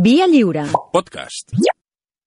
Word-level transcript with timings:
Via 0.00 0.26
lliure. 0.26 0.62
Podcast. 0.92 1.50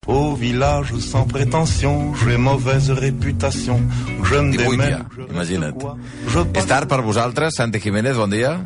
Au 0.06 0.36
village 0.36 0.94
sans 1.00 1.26
prétention, 1.26 2.14
j'ai 2.14 2.38
mauvaise 2.38 2.92
réputation. 2.92 3.82
Je 4.24 4.36
me 4.36 4.52
Divuit 4.52 4.78
démène, 4.78 4.90
ja, 4.90 5.00
je 5.16 5.22
ne 5.22 5.28
imagina't. 5.34 5.74
És 6.54 6.68
tard 6.68 6.86
per 6.88 7.02
vosaltres, 7.02 7.50
Santi 7.50 7.80
Jiménez, 7.82 8.14
bon 8.14 8.30
dia. 8.30 8.60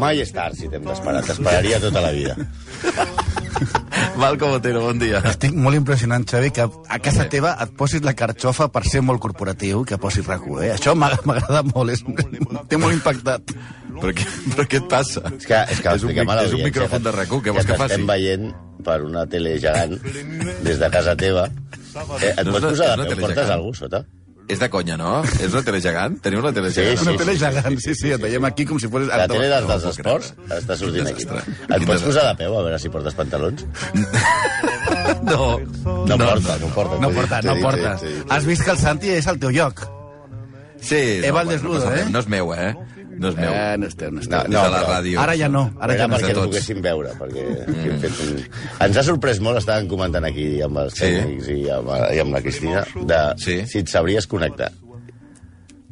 Mai 0.00 0.22
és 0.24 0.32
tard, 0.32 0.56
si 0.56 0.70
t'hem 0.72 0.86
d'esperar. 0.88 1.20
T'esperaria 1.26 1.80
tota 1.82 2.00
la 2.00 2.12
vida. 2.16 2.36
Malcom 4.16 4.52
Otero, 4.54 4.80
bon 4.86 4.98
dia. 5.02 5.18
Estic 5.26 5.54
molt 5.58 5.74
impressionant, 5.76 6.22
Xavi, 6.28 6.50
que 6.54 6.62
a 6.64 6.98
casa 7.02 7.24
teva 7.32 7.54
et 7.64 7.72
posis 7.78 8.02
la 8.06 8.12
carxofa 8.14 8.68
per 8.72 8.84
ser 8.86 9.02
molt 9.02 9.20
corporatiu, 9.22 9.82
que 9.88 9.98
posis 9.98 10.26
rac 10.28 10.44
eh? 10.62 10.70
Això 10.76 10.94
m'ha- 10.94 11.18
m'agrada 11.26 11.62
molt, 11.74 11.90
és, 11.90 12.04
té 12.70 12.78
molt 12.78 12.94
impactat. 12.94 13.54
Però 13.94 14.12
què, 14.14 14.26
però 14.54 14.66
què 14.70 14.78
et 14.82 14.88
passa? 14.90 15.22
És 15.36 15.46
que, 15.46 15.58
és 15.70 15.80
que 15.82 15.94
és 15.98 16.04
un, 16.06 16.14
mic- 16.14 16.30
és 16.44 16.54
un 16.54 16.62
micròfon 16.66 17.02
de 17.04 17.12
rac 17.14 17.28
què 17.42 17.52
vols 17.54 17.66
que 17.66 17.76
faci? 17.78 17.94
t'estem 17.94 18.06
veient 18.06 18.48
per 18.84 19.00
una 19.02 19.26
tele 19.26 19.56
gegant 19.58 19.98
des 20.62 20.78
de 20.78 20.90
casa 20.90 21.16
teva. 21.16 21.48
Eh, 22.20 22.32
et 22.34 22.44
No 22.46 22.52
pots 22.56 22.66
posar 22.70 22.96
de 22.96 23.06
peu? 23.14 23.20
Portes 23.26 23.44
gegant. 23.44 23.58
algú 23.58 23.74
sota? 23.74 24.04
És 24.46 24.58
de 24.60 24.68
conya, 24.68 24.98
no? 25.00 25.22
És 25.40 25.52
una 25.54 25.62
tele 25.64 25.78
gegant? 25.80 26.18
Teniu 26.20 26.42
una 26.42 26.50
tele 26.52 26.68
Sí, 26.70 26.82
gegant? 26.82 26.98
sí. 27.00 27.08
Una 27.08 27.16
tele 27.22 27.34
gegant, 27.40 27.78
sí, 27.80 27.94
sí, 27.96 28.10
et 28.12 28.20
veiem 28.20 28.44
aquí 28.44 28.66
com 28.68 28.78
si 28.82 28.90
fos... 28.92 29.06
La 29.08 29.24
tele 29.30 29.48
dels, 29.48 29.64
no 29.64 29.72
dels 29.72 29.86
esports 29.94 30.34
està 30.58 30.76
sortint 30.76 31.08
aquí. 31.08 31.24
Et 31.24 31.86
pots 31.88 32.04
posar 32.04 32.26
de 32.28 32.34
peu 32.42 32.58
a 32.58 32.62
veure 32.66 32.78
si 32.82 32.92
portes 32.92 33.16
pantalons? 33.16 33.64
No. 35.24 35.58
No, 35.84 36.16
porta, 36.18 36.56
no 36.60 36.68
porta. 36.74 36.96
No 37.00 37.10
porta, 37.10 37.40
no 37.42 37.54
porta. 37.60 37.94
t'he 38.00 38.08
dit. 38.12 38.24
Has 38.32 38.44
vist 38.44 38.64
que 38.64 38.70
el 38.74 38.78
Santi 38.80 39.10
és 39.14 39.26
al 39.28 39.38
teu 39.40 39.50
lloc. 39.52 39.80
Sí. 40.84 41.00
Eva 41.24 41.40
el 41.42 41.46
bueno, 41.48 41.50
desnudo, 41.52 41.86
no, 41.90 41.96
eh? 41.96 42.04
No 42.12 42.18
és 42.20 42.28
meu, 42.28 42.52
eh? 42.54 42.74
No 43.14 43.28
és 43.30 43.36
meu. 43.38 43.50
Eh, 43.54 43.76
no 43.78 43.86
estem, 43.88 44.14
no 44.14 44.20
estem. 44.20 44.50
No, 44.52 44.58
És 44.58 44.64
de 44.66 44.70
la 44.74 44.80
però- 44.82 44.90
ràdio. 44.98 45.18
Ara 45.22 45.34
ja 45.38 45.48
no, 45.48 45.62
ara 45.80 45.96
ja 45.96 46.06
no. 46.08 46.16
perquè 46.16 46.28
el 46.32 46.34
tots. 46.34 46.46
poguéssim 46.50 46.80
veure, 46.84 47.12
perquè 47.18 47.44
hem 47.88 48.00
fet 48.02 48.20
un... 48.24 48.32
ens 48.88 48.96
ha 49.00 49.04
sorprès 49.06 49.40
molt, 49.40 49.60
estàvem 49.62 49.88
comentant 49.88 50.24
aquí 50.28 50.46
amb 50.66 50.78
els 50.82 50.94
Sí. 50.98 51.06
tècnics 51.06 51.48
i, 51.54 51.58
amb, 51.70 51.88
i 52.12 52.18
amb 52.24 52.34
la 52.36 52.42
Cristina, 52.42 52.84
de 53.12 53.20
Sí. 53.38 53.60
si 53.70 53.78
et 53.84 53.88
sabries 53.88 54.26
connectar. 54.26 54.70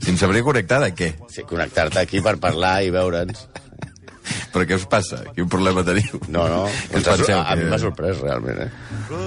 Si 0.03 0.11
em 0.11 0.17
sabria 0.19 0.43
connectar, 0.43 0.81
de 0.83 0.91
què? 0.99 1.13
Sí, 1.31 1.45
connectar-te 1.47 2.01
aquí 2.01 2.21
per 2.21 2.37
parlar 2.43 2.83
i 2.83 2.91
veure'ns. 2.91 3.47
Però 4.53 4.67
què 4.69 4.77
us 4.77 4.85
passa? 4.91 5.23
Quin 5.35 5.49
problema 5.49 5.81
teniu? 5.87 6.19
No, 6.29 6.43
no, 6.51 6.67
ens 6.93 7.07
penseu? 7.07 7.39
a 7.41 7.55
mi 7.57 7.65
m'ha 7.71 7.79
sorprès, 7.81 8.19
realment, 8.21 8.59
eh? 8.67 8.71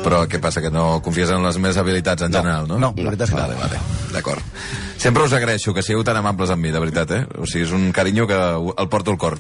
Però 0.06 0.24
què 0.30 0.38
passa, 0.42 0.62
que 0.62 0.70
no 0.74 1.02
confies 1.06 1.32
en 1.34 1.42
les 1.46 1.58
meves 1.58 1.78
habilitats 1.82 2.28
en 2.28 2.32
general, 2.34 2.68
no? 2.70 2.78
no, 2.80 2.94
la 2.98 3.10
veritat 3.10 3.28
és 3.30 3.34
que 3.34 3.40
no. 3.42 3.48
Vale, 3.48 3.56
vale, 3.64 3.80
d'acord. 4.14 4.42
Sempre 5.02 5.26
us 5.26 5.34
agraeixo 5.34 5.74
que 5.74 5.82
sigueu 5.86 6.04
tan 6.06 6.18
amables 6.22 6.50
amb 6.54 6.62
mi, 6.62 6.72
de 6.74 6.80
veritat, 6.84 7.12
eh? 7.18 7.24
O 7.42 7.46
sigui, 7.50 7.66
és 7.66 7.74
un 7.76 7.90
carinyo 7.92 8.28
que 8.30 8.38
el 8.38 8.90
porto 8.90 9.12
al 9.12 9.18
cor. 9.22 9.40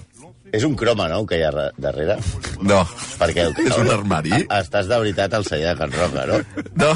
És 0.56 0.64
un 0.64 0.76
croma, 0.78 1.08
no?, 1.12 1.26
que 1.28 1.36
hi 1.40 1.44
ha 1.44 1.52
darrere. 1.82 2.16
No. 2.64 2.82
Perquè 3.20 3.48
És 3.66 3.78
un 3.82 3.90
armari? 3.92 4.32
a- 4.48 4.62
Estàs 4.62 4.88
de 4.88 4.98
veritat 5.02 5.34
al 5.36 5.44
celler 5.46 5.74
de 5.74 5.80
Can 5.82 5.92
Roca, 5.92 6.26
no? 6.30 6.38
No. 6.80 6.92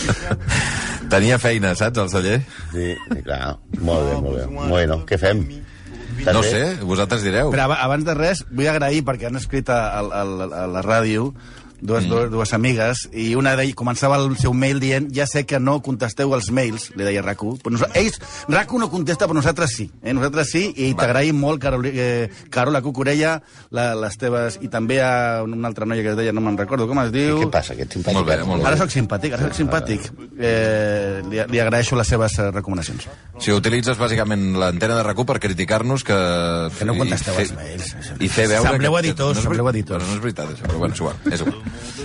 Tenia 1.10 1.38
feina, 1.42 1.74
saps, 1.78 1.98
al 1.98 2.10
celler? 2.12 2.38
Sí, 2.72 2.92
sí, 3.10 3.22
clar. 3.26 3.56
Molt 3.80 4.06
bé, 4.08 4.14
molt 4.22 4.36
bé. 4.38 4.46
Bueno, 4.70 5.00
què 5.08 5.18
fem? 5.18 5.42
Estàs 6.20 6.34
No 6.36 6.42
sé, 6.44 6.62
vosaltres 6.84 7.22
direu. 7.24 7.50
Però 7.54 7.64
aba- 7.68 7.80
abans 7.84 8.04
de 8.04 8.14
res, 8.14 8.44
vull 8.50 8.68
agrair 8.68 9.02
perquè 9.06 9.28
han 9.30 9.38
escrit 9.40 9.70
a, 9.72 9.78
a, 10.00 10.02
a, 10.20 10.22
a 10.62 10.66
la 10.68 10.82
ràdio 10.84 11.30
dues, 11.80 12.04
mm. 12.06 12.10
dues, 12.10 12.30
dues 12.30 12.52
amigues 12.56 13.06
i 13.12 13.34
una 13.38 13.56
d'elles 13.56 13.74
començava 13.78 14.18
el 14.20 14.36
seu 14.40 14.52
mail 14.54 14.80
dient 14.80 15.08
ja 15.14 15.26
sé 15.26 15.44
que 15.46 15.60
no 15.60 15.78
contesteu 15.82 16.34
els 16.36 16.50
mails, 16.54 16.90
li 16.96 17.04
deia 17.06 17.22
RAC1 17.24 17.60
però 17.64 17.74
nosa- 17.76 17.90
ells, 17.98 18.20
RAC1 18.48 18.80
no 18.84 18.90
contesta 18.92 19.26
però 19.26 19.38
nosaltres 19.40 19.74
sí 19.76 19.90
eh? 20.02 20.14
nosaltres 20.16 20.50
sí 20.52 20.64
i 20.76 20.92
t'agraïm 20.98 21.38
molt 21.40 21.60
Carol, 21.62 21.86
eh, 21.90 22.30
Carola 22.50 22.82
Cucurella 22.82 23.38
la, 23.70 23.90
les 23.94 24.16
teves, 24.20 24.58
i 24.62 24.68
també 24.72 25.00
a 25.02 25.42
una 25.46 25.68
altra 25.68 25.86
noia 25.86 26.02
que 26.04 26.14
es 26.14 26.18
deia, 26.18 26.32
no 26.32 26.40
me'n 26.44 26.58
recordo 26.58 26.86
com 26.90 27.00
es 27.04 27.12
diu 27.14 27.40
Què 27.44 27.50
passa? 27.52 27.74
Que 27.78 27.86
ets 27.86 27.96
simpàtic? 27.96 28.16
Molt 28.16 28.28
bé, 28.28 28.36
molt 28.44 28.62
bé. 28.62 28.68
Ara 28.68 28.78
sóc 28.80 28.90
simpàtic, 28.92 29.34
ara 29.36 29.48
sóc 29.48 29.56
simpàtic. 29.56 30.06
Eh, 30.40 31.20
li, 31.30 31.40
li 31.52 31.60
agraeixo 31.62 31.96
les 31.98 32.08
seves 32.10 32.36
recomanacions. 32.54 33.06
Si 33.40 33.52
utilitzes 33.54 33.98
bàsicament 34.00 34.56
l'antena 34.60 34.96
de 34.98 35.04
RAC1 35.06 35.26
per 35.28 35.38
criticar-nos 35.42 36.04
que... 36.04 36.18
Que 36.78 36.88
no 36.88 36.96
i 36.96 37.02
contesteu 37.04 37.38
els 37.40 37.52
mails. 37.56 37.92
I 38.20 38.28
fer 38.28 38.46
veure... 38.50 38.74
Sembleu 38.74 38.96
que- 38.96 39.02
editors, 39.06 39.36
no 39.36 39.40
és 39.42 39.46
sembleu 39.48 39.70
editors. 39.72 40.06
No 40.08 40.18
és 40.18 40.22
veritat, 40.24 40.52
això, 40.54 40.66
però 40.66 40.82
bueno, 40.82 40.94
és 40.96 41.02
igual, 41.04 41.20
és 41.30 41.44
igual. 41.44 41.60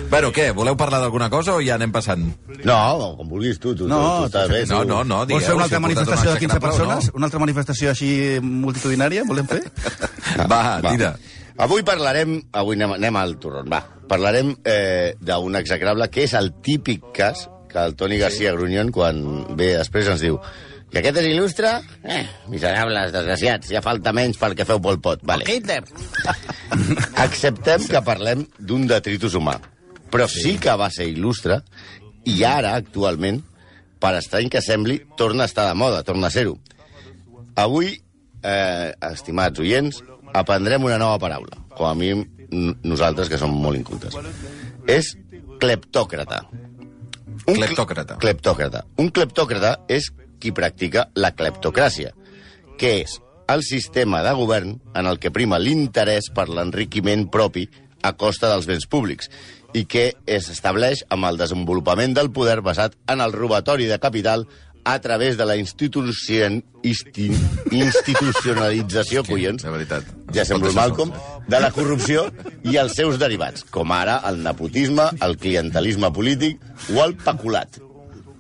Bueno, 0.10 0.32
què, 0.36 0.50
voleu 0.56 0.76
parlar 0.78 1.00
d'alguna 1.02 1.30
cosa 1.34 1.56
o 1.56 1.62
ja 1.64 1.76
anem 1.80 1.92
passant? 1.94 2.26
No, 2.66 2.78
com 3.18 3.30
vulguis 3.30 3.60
tu, 3.60 3.74
tu, 3.76 3.88
No, 3.90 4.26
tu, 4.26 4.32
tu 4.36 4.44
bé. 4.52 4.66
No, 4.70 4.84
no, 4.84 5.04
no, 5.04 5.22
Vols 5.24 5.30
digueu. 5.30 5.46
fer 5.48 5.56
una 5.56 5.68
si 5.68 5.76
altra 5.76 5.80
portat 5.80 5.86
manifestació 5.88 6.26
de 6.26 6.36
una 6.36 6.40
15 6.40 6.54
xacra 6.54 6.60
prou, 6.60 6.76
persones? 6.78 7.08
no? 7.10 7.18
Una 7.20 7.30
altra 7.30 7.42
manifestació 7.46 7.90
així 7.94 8.12
multitudinària? 8.44 9.24
Volem 9.28 9.48
fer? 9.50 9.62
Va, 10.52 10.62
tira. 10.86 11.16
Avui 11.66 11.86
parlarem, 11.88 12.38
avui 12.52 12.76
anem, 12.76 12.98
anem 12.98 13.16
al 13.16 13.38
turron, 13.40 13.70
va. 13.72 13.80
Parlarem 14.10 14.52
eh, 14.68 15.16
d'un 15.24 15.56
execrable 15.56 16.10
que 16.12 16.26
és 16.28 16.34
el 16.36 16.52
típic 16.62 17.14
cas 17.16 17.46
que 17.72 17.80
el 17.80 17.96
Toni 17.96 18.18
García 18.20 18.52
Grunyón, 18.56 18.92
quan 18.92 19.22
ve 19.56 19.74
després, 19.78 20.10
ens 20.12 20.22
diu 20.24 20.38
que 20.96 21.02
aquest 21.04 21.18
és 21.20 21.26
il·lustre? 21.34 21.72
Eh, 22.08 22.22
miserables, 22.48 23.12
desgraciats, 23.12 23.68
ja 23.76 23.82
falta 23.84 24.14
menys 24.16 24.40
pel 24.40 24.56
que 24.56 24.64
feu 24.68 24.80
Pol 24.82 24.98
Pot. 25.04 25.20
Vale. 25.28 25.44
Hitler! 25.50 25.82
Acceptem 27.26 27.84
que 27.90 28.02
parlem 28.06 28.46
d'un 28.60 28.86
detritus 28.90 29.36
humà, 29.38 29.58
però 30.14 30.28
sí 30.32 30.56
que 30.62 30.74
va 30.80 30.88
ser 30.94 31.08
il·lustre 31.12 31.60
i 32.32 32.40
ara, 32.48 32.76
actualment, 32.80 33.42
per 34.02 34.16
estrany 34.20 34.50
que 34.52 34.62
sembli, 34.64 35.00
torna 35.20 35.46
a 35.46 35.50
estar 35.52 35.68
de 35.70 35.76
moda, 35.78 36.02
torna 36.08 36.28
a 36.28 36.34
ser-ho. 36.34 36.56
Avui, 37.60 37.94
eh, 38.44 38.92
estimats 39.12 39.60
oients, 39.64 40.02
aprendrem 40.34 40.84
una 40.84 40.98
nova 41.02 41.20
paraula, 41.20 41.56
com 41.76 41.88
a 41.88 41.94
n- 41.96 42.76
nosaltres, 42.84 43.30
que 43.30 43.38
som 43.38 43.52
molt 43.52 43.78
incultes. 43.78 44.16
És 44.88 45.14
cleptòcrata. 45.60 46.44
Un 47.48 47.56
cle- 47.56 47.68
Cleptòcrata. 47.68 48.18
Cleptòcrata. 48.20 48.86
Un 48.98 49.10
cleptòcrata 49.12 49.80
és 49.88 50.10
qui 50.46 50.54
practica 50.54 51.08
la 51.18 51.34
cleptocràcia, 51.34 52.14
que 52.78 53.00
és 53.02 53.18
el 53.50 53.64
sistema 53.66 54.22
de 54.26 54.34
govern 54.38 54.76
en 54.94 55.10
el 55.10 55.18
que 55.22 55.34
prima 55.34 55.58
l'interès 55.62 56.30
per 56.34 56.48
l'enriquiment 56.50 57.26
propi 57.34 57.66
a 58.06 58.14
costa 58.14 58.52
dels 58.52 58.68
béns 58.70 58.86
públics 58.86 59.32
i 59.76 59.86
que 59.90 60.12
es 60.30 60.52
estableix 60.54 61.02
amb 61.10 61.26
el 61.28 61.42
desenvolupament 61.42 62.14
del 62.16 62.32
poder 62.32 62.62
basat 62.66 62.94
en 63.12 63.22
el 63.26 63.34
robatori 63.34 63.90
de 63.90 64.00
capital 64.00 64.46
a 64.86 65.00
través 65.02 65.38
de 65.38 65.46
la 65.50 65.58
institucion... 65.58 66.62
isti... 66.86 67.32
institucionalització, 67.74 69.24
collons, 69.26 69.66
De 69.66 69.74
veritat. 69.74 70.12
ja 70.34 70.46
sembla 70.46 70.70
Malcolm, 70.78 71.10
de 71.50 71.60
la 71.60 71.72
corrupció 71.74 72.28
i 72.62 72.78
els 72.78 72.94
seus 72.94 73.18
derivats, 73.18 73.66
com 73.74 73.92
ara 73.92 74.20
el 74.30 74.44
nepotisme, 74.46 75.10
el 75.26 75.40
clientelisme 75.42 76.14
polític 76.14 76.62
o 76.94 77.02
el 77.02 77.18
peculat, 77.18 77.82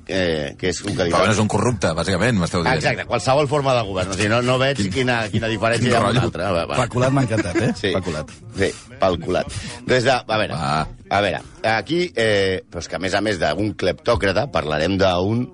eh, 0.07 0.55
que 0.59 0.69
és 0.69 0.81
un 0.85 0.95
que 0.95 1.07
Però 1.09 1.31
és 1.31 1.39
un 1.41 1.47
corrupte, 1.51 1.91
bàsicament, 1.97 2.37
m'esteu 2.39 2.63
dient. 2.63 2.77
Exacte, 2.77 3.05
qualsevol 3.09 3.47
forma 3.51 3.73
de 3.77 3.83
govern. 3.87 4.11
O 4.11 4.17
sigui, 4.17 4.29
no, 4.31 4.41
no 4.45 4.57
veig 4.61 4.81
quina, 4.93 5.23
quina 5.33 5.49
diferència 5.51 5.89
hi 5.89 5.93
ha 5.93 5.97
amb 6.01 6.07
rotllo. 6.09 6.19
una 6.19 6.29
altra. 6.29 6.51
Va, 6.55 6.65
va. 6.69 6.79
Peculat 6.83 7.11
m'ha 7.15 7.25
encantat, 7.27 7.59
eh? 7.61 7.71
Sí, 7.79 7.91
Peculat. 7.95 8.31
sí, 8.57 8.71
pel 9.01 9.19
culat. 9.23 9.59
Des 9.87 10.03
de, 10.07 10.11
a 10.15 10.37
veure, 10.37 10.53
Va. 10.53 10.87
a 11.09 11.21
veure, 11.21 11.41
aquí, 11.75 12.01
eh, 12.15 12.63
però 12.69 12.83
és 12.83 12.87
que 12.91 12.95
a 12.95 12.99
més 12.99 13.13
a 13.13 13.21
més 13.25 13.39
d'un 13.41 13.73
cleptòcrata, 13.73 14.47
parlarem 14.51 14.97
d'un 15.01 15.47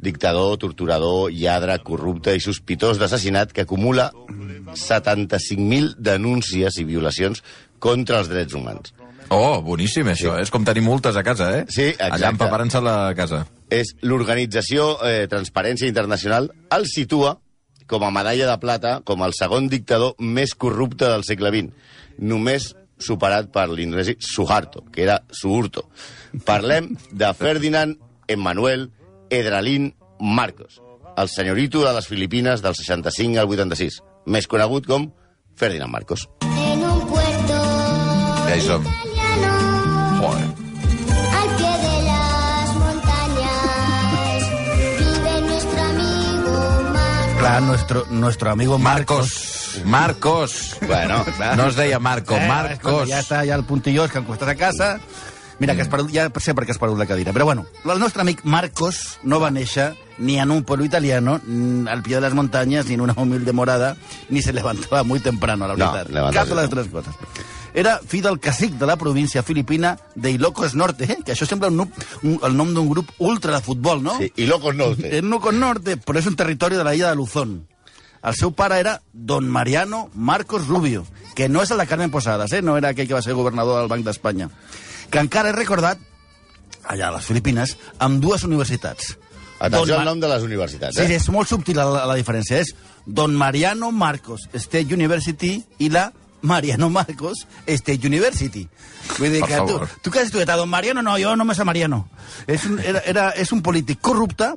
dictador, 0.00 0.56
torturador, 0.56 1.30
lladre, 1.30 1.76
corrupte 1.84 2.32
i 2.34 2.40
sospitós 2.40 2.96
d'assassinat 2.98 3.52
que 3.52 3.66
acumula 3.66 4.10
75.000 4.72 5.94
denúncies 5.98 6.78
i 6.80 6.84
violacions 6.88 7.42
contra 7.78 8.20
els 8.22 8.30
drets 8.32 8.56
humans. 8.56 8.94
Oh, 9.30 9.60
boníssim, 9.62 10.08
això. 10.10 10.34
És 10.42 10.50
com 10.50 10.64
tenir 10.66 10.82
multes 10.82 11.16
a 11.16 11.22
casa, 11.22 11.52
eh? 11.60 11.64
Sí, 11.68 11.90
exacte. 11.92 12.16
Allà 12.16 12.32
empaparant-se 12.34 12.80
la 12.82 12.96
casa. 13.14 13.44
És 13.70 13.94
l'organització 14.02 14.96
eh, 15.06 15.26
Transparència 15.30 15.88
Internacional 15.88 16.50
el 16.74 16.86
situa 16.90 17.38
com 17.90 18.04
a 18.06 18.12
medalla 18.14 18.46
de 18.50 18.58
plata 18.62 18.92
com 19.06 19.24
el 19.26 19.34
segon 19.34 19.66
dictador 19.70 20.14
més 20.18 20.54
corrupte 20.54 21.08
del 21.10 21.24
segle 21.26 21.50
XX, 21.50 21.72
només 22.22 22.70
superat 23.00 23.50
per 23.50 23.66
l'indonesi 23.70 24.14
Suharto, 24.20 24.84
que 24.92 25.02
era 25.06 25.22
Suhurto. 25.32 25.88
Parlem 26.46 26.92
de 27.10 27.32
Ferdinand 27.34 27.98
Emmanuel 28.28 28.90
Edralín 29.30 29.94
Marcos, 30.20 30.80
el 31.16 31.28
senyorito 31.28 31.82
de 31.84 31.94
les 31.96 32.06
Filipines 32.06 32.62
del 32.62 32.76
65 32.78 33.40
al 33.40 33.50
86, 33.50 34.00
més 34.26 34.46
conegut 34.46 34.86
com 34.86 35.10
Ferdinand 35.56 35.90
Marcos. 35.90 36.28
En 36.46 36.84
un 36.84 37.06
puerto 37.08 37.60
Ja 38.46 38.56
hi 38.56 38.66
som. 38.66 38.86
italiano, 38.86 40.20
Joder. 40.20 40.59
Marco. 47.40 47.48
Clar, 47.58 47.62
nuestro, 47.62 48.06
nuestro 48.10 48.50
amigo 48.50 48.78
Marcos. 48.78 49.82
Marcos. 49.84 49.86
Marcos. 49.86 50.76
Bueno. 50.86 51.24
No 51.56 51.66
es 51.68 51.76
deia 51.76 51.98
Marco, 51.98 52.36
Eh, 52.36 52.46
Marcos. 52.48 53.08
Ja 53.08 53.20
està, 53.20 53.44
ja 53.46 53.54
el 53.56 53.64
puntillós 53.64 54.10
que 54.10 54.18
em 54.18 54.24
costes 54.24 54.48
a 54.48 54.54
casa 54.54 54.98
Mira, 55.60 55.74
que 55.76 55.82
has 55.82 55.88
perdut, 55.92 56.08
ja 56.08 56.24
sé 56.40 56.54
per 56.56 56.64
què 56.64 56.72
has 56.72 56.78
perdut 56.80 56.96
la 56.96 57.04
cadira. 57.04 57.34
Però 57.36 57.44
bueno, 57.44 57.66
el 57.84 57.98
nostre 58.00 58.22
amic 58.22 58.38
Marcos 58.48 59.18
no 59.28 59.40
va 59.42 59.50
néixer 59.52 59.90
ni 60.16 60.38
en 60.40 60.50
un 60.50 60.62
pueblo 60.64 60.86
italiano, 60.86 61.34
al 61.36 62.02
pie 62.02 62.14
de 62.14 62.22
las 62.22 62.32
montañas, 62.32 62.86
ni 62.86 62.94
en 62.94 63.02
una 63.02 63.12
humilde 63.14 63.52
morada, 63.52 63.94
ni 64.30 64.40
se 64.40 64.54
levantaba 64.54 65.02
muy 65.02 65.20
temprano, 65.20 65.68
la 65.68 65.76
No, 65.76 65.92
veritat. 65.92 66.08
levantarse 66.14 66.48
Cap 66.48 66.56
de 66.56 66.62
les 66.62 66.70
no. 66.70 66.76
tres 66.76 66.88
coses. 66.90 67.14
Era 67.74 68.00
fill 68.06 68.22
del 68.24 68.40
cacic 68.42 68.74
de 68.80 68.86
la 68.86 68.96
província 68.98 69.42
filipina 69.42 69.96
de 70.14 70.32
Ilocos 70.32 70.74
Norte, 70.74 71.04
eh? 71.04 71.18
que 71.24 71.32
això 71.32 71.46
sembla 71.46 71.68
un, 71.70 71.84
un, 72.22 72.38
el 72.42 72.56
nom 72.56 72.72
d'un 72.74 72.88
grup 72.90 73.12
ultra 73.18 73.54
de 73.56 73.62
futbol, 73.62 74.02
no? 74.02 74.16
Sí, 74.18 74.32
i 74.42 74.46
locos 74.50 74.74
no 74.74 74.90
té. 74.96 75.12
En 75.18 75.28
Ilocos 75.30 75.54
Norte, 75.54 75.96
però 75.96 76.18
és 76.18 76.26
un 76.26 76.36
territori 76.36 76.76
de 76.76 76.84
la 76.86 76.94
illa 76.96 77.12
de 77.12 77.18
Luzón. 77.20 77.60
El 78.20 78.36
seu 78.36 78.52
pare 78.52 78.80
era 78.82 78.98
Don 79.12 79.48
Mariano 79.48 80.10
Marcos 80.14 80.66
Rubio, 80.68 81.06
que 81.34 81.48
no 81.48 81.62
és 81.62 81.70
el 81.70 81.78
de 81.80 81.86
Carmen 81.88 82.10
Posadas, 82.10 82.52
eh? 82.52 82.60
no 82.60 82.76
era 82.76 82.90
aquell 82.90 83.08
que 83.08 83.16
va 83.16 83.22
ser 83.22 83.38
governador 83.38 83.78
del 83.78 83.88
Banc 83.88 84.04
d'Espanya, 84.04 84.50
que 85.10 85.22
encara 85.22 85.54
és 85.54 85.56
recordat, 85.56 86.02
allà 86.84 87.08
a 87.08 87.16
les 87.16 87.24
Filipines, 87.24 87.76
amb 87.98 88.20
dues 88.20 88.44
universitats. 88.44 89.14
Atenció 89.60 89.94
Don 89.94 90.00
al 90.00 90.08
nom 90.08 90.20
de 90.20 90.28
les 90.28 90.42
universitats, 90.42 90.96
Sí, 90.96 91.04
eh? 91.04 91.16
és 91.20 91.28
molt 91.32 91.48
subtil 91.48 91.76
la, 91.76 92.06
la 92.08 92.16
diferència. 92.16 92.60
És 92.64 92.74
Don 93.06 93.34
Mariano 93.36 93.90
Marcos 93.92 94.48
State 94.52 94.88
University 94.94 95.58
i 95.78 95.90
la 95.92 96.10
Mariano 96.42 96.90
Marcos 96.90 97.46
State 97.66 98.06
University. 98.06 98.66
Vull 99.18 99.30
dir 99.32 99.40
Per 99.44 99.48
que 99.48 99.60
tu, 99.60 99.76
favor. 99.76 99.88
tu 100.02 100.10
que 100.10 100.20
has 100.20 100.30
estudiat 100.30 100.50
a 100.54 100.56
Don 100.60 100.68
Mariano, 100.70 101.02
no, 101.02 101.16
jo 101.20 101.34
només 101.36 101.58
a 101.60 101.64
Mariano. 101.68 102.08
És 102.46 102.64
un, 102.68 102.78
era, 102.80 103.02
era, 103.06 103.30
és 103.36 103.52
un 103.52 103.62
polític 103.62 104.00
corrupte, 104.00 104.54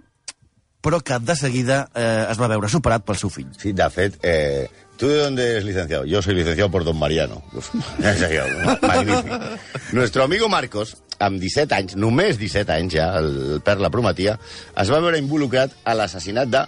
però 0.83 0.99
que 0.99 1.19
de 1.19 1.35
seguida 1.39 1.87
eh, 1.95 2.25
es 2.29 2.39
va 2.39 2.49
veure 2.51 2.69
superat 2.69 3.05
pel 3.07 3.17
seu 3.19 3.31
fill. 3.31 3.47
Sí, 3.57 3.71
de 3.71 3.89
fet, 3.89 4.17
eh, 4.21 4.67
¿tú 4.97 5.07
de 5.07 5.17
dónde 5.23 5.49
eres 5.51 5.63
licenciado? 5.65 6.03
Yo 6.05 6.21
soy 6.21 6.35
licenciado 6.35 6.69
por 6.71 6.83
Don 6.83 6.99
Mariano. 6.99 7.41
Uf, 7.53 7.69
magnífic. 8.81 9.93
Nuestro 9.93 10.23
amigo 10.23 10.49
Marcos, 10.49 10.97
amb 11.19 11.39
17 11.39 11.75
anys, 11.75 11.95
només 11.95 12.37
17 12.37 12.71
anys 12.75 12.97
ja, 12.97 13.09
el 13.19 13.61
Perla 13.63 13.89
prometia, 13.93 14.37
es 14.75 14.91
va 14.91 14.99
veure 14.99 15.19
involucrat 15.21 15.71
a 15.85 15.95
l'assassinat 15.95 16.51
de 16.51 16.65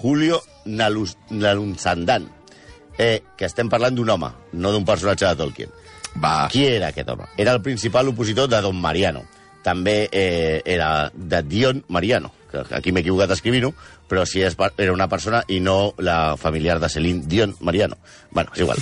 Julio 0.00 0.40
Nalunsandan, 0.64 2.30
eh, 3.00 3.22
que 3.36 3.48
estem 3.48 3.70
parlant 3.72 3.96
d'un 3.96 4.10
home, 4.12 4.28
no 4.52 4.72
d'un 4.74 4.84
personatge 4.84 5.24
de 5.24 5.38
Tolkien. 5.40 5.70
Va. 6.20 6.48
Qui 6.52 6.66
era 6.68 6.90
aquest 6.90 7.08
home? 7.08 7.28
Era 7.40 7.54
el 7.56 7.62
principal 7.64 8.10
opositor 8.12 8.50
de 8.50 8.60
Don 8.60 8.76
Mariano. 8.76 9.24
També 9.64 10.08
eh, 10.12 10.60
era 10.64 11.10
de 11.14 11.42
Dion 11.42 11.82
Mariano, 11.88 12.32
que 12.50 12.64
aquí 12.76 12.92
m'he 12.92 13.02
equivocat 13.04 13.32
escrivint-ho, 13.32 13.72
però 14.10 14.24
sí 14.26 14.42
és, 14.44 14.56
era 14.76 14.92
una 14.92 15.08
persona 15.08 15.42
i 15.48 15.60
no 15.64 15.94
la 16.02 16.36
familiar 16.40 16.78
de 16.80 16.88
Celine 16.88 17.24
Dion 17.28 17.54
Mariano. 17.60 17.96
bueno, 18.32 18.50
és 18.54 18.60
igual, 18.60 18.78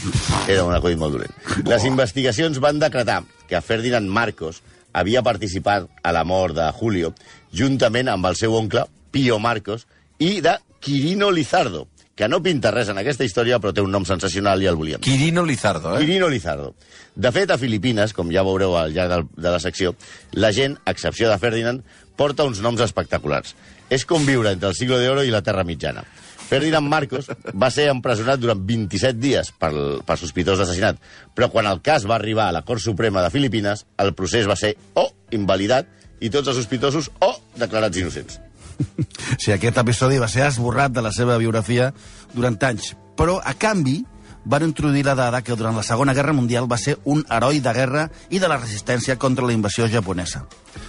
era 0.48 0.64
un 0.64 0.74
acudit 0.74 0.98
molt 0.98 1.14
dolent. 1.14 1.34
Les 1.66 1.84
investigacions 1.84 2.58
van 2.58 2.78
decretar 2.78 3.22
que 3.48 3.60
Ferdinand 3.60 4.08
Marcos 4.08 4.62
havia 4.92 5.22
participat 5.22 5.86
a 6.02 6.12
la 6.12 6.24
mort 6.24 6.56
de 6.56 6.70
Julio 6.72 7.12
juntament 7.52 8.08
amb 8.08 8.26
el 8.26 8.36
seu 8.36 8.54
oncle 8.54 8.86
Pío 9.10 9.38
Marcos 9.38 9.86
i 10.18 10.40
de 10.40 10.56
Quirino 10.80 11.30
Lizardo, 11.30 11.86
que 12.18 12.26
no 12.26 12.40
pinta 12.42 12.72
res 12.74 12.88
en 12.90 12.98
aquesta 12.98 13.22
història, 13.22 13.60
però 13.62 13.70
té 13.70 13.82
un 13.84 13.92
nom 13.94 14.02
sensacional 14.06 14.58
i 14.58 14.66
el 14.66 14.74
volíem. 14.74 15.02
Quirino 15.06 15.44
Lizardo, 15.46 15.94
eh? 15.94 16.00
Quirino 16.02 16.26
Lizardo. 16.26 16.72
De 17.14 17.30
fet, 17.30 17.52
a 17.54 17.58
Filipines, 17.62 18.10
com 18.14 18.32
ja 18.34 18.42
veureu 18.42 18.74
al 18.74 18.90
llarg 18.96 19.12
del, 19.12 19.26
de 19.38 19.52
la 19.54 19.60
secció, 19.62 19.94
la 20.34 20.50
gent, 20.54 20.74
a 20.82 20.94
excepció 20.96 21.30
de 21.30 21.38
Ferdinand, 21.38 21.84
porta 22.18 22.46
uns 22.48 22.58
noms 22.64 22.82
espectaculars. 22.82 23.54
És 23.94 24.02
com 24.04 24.26
viure 24.26 24.50
entre 24.50 24.72
el 24.72 24.74
siglo 24.74 24.98
de 24.98 25.06
oro 25.12 25.22
i 25.22 25.30
la 25.30 25.44
Terra 25.46 25.62
Mitjana. 25.62 26.02
Ferdinand 26.48 26.90
Marcos 26.90 27.30
va 27.54 27.70
ser 27.70 27.86
empresonat 27.92 28.42
durant 28.42 28.66
27 28.66 29.20
dies 29.22 29.52
per, 29.54 29.70
per 30.02 30.18
sospitós 30.18 30.58
d'assassinat, 30.58 30.98
però 31.38 31.52
quan 31.54 31.70
el 31.70 31.84
cas 31.86 32.08
va 32.08 32.16
arribar 32.18 32.48
a 32.48 32.56
la 32.58 32.64
Cort 32.66 32.82
Suprema 32.82 33.22
de 33.22 33.30
Filipines, 33.30 33.86
el 34.02 34.10
procés 34.18 34.50
va 34.50 34.58
ser 34.58 34.74
o 34.98 35.06
invalidat 35.38 35.86
i 36.18 36.34
tots 36.34 36.50
els 36.50 36.58
sospitosos 36.58 37.12
o 37.22 37.34
declarats 37.62 38.02
innocents. 38.02 38.47
Sí, 39.42 39.52
aquest 39.52 39.78
episodi 39.80 40.18
va 40.18 40.28
ser 40.30 40.46
esborrat 40.46 40.92
de 40.94 41.02
la 41.04 41.12
seva 41.14 41.38
biografia 41.38 41.92
durant 42.34 42.58
anys, 42.68 42.94
però 43.18 43.38
a 43.44 43.54
canvi 43.54 44.00
van 44.48 44.64
introduir 44.64 45.04
la 45.04 45.14
dada 45.14 45.42
que 45.42 45.56
durant 45.56 45.76
la 45.76 45.84
Segona 45.84 46.14
Guerra 46.16 46.32
Mundial 46.32 46.70
va 46.70 46.78
ser 46.80 46.96
un 47.04 47.24
heroi 47.28 47.60
de 47.60 47.72
guerra 47.76 48.06
i 48.30 48.40
de 48.40 48.48
la 48.48 48.56
resistència 48.56 49.18
contra 49.20 49.44
la 49.44 49.52
invasió 49.52 49.88
japonesa. 49.92 50.46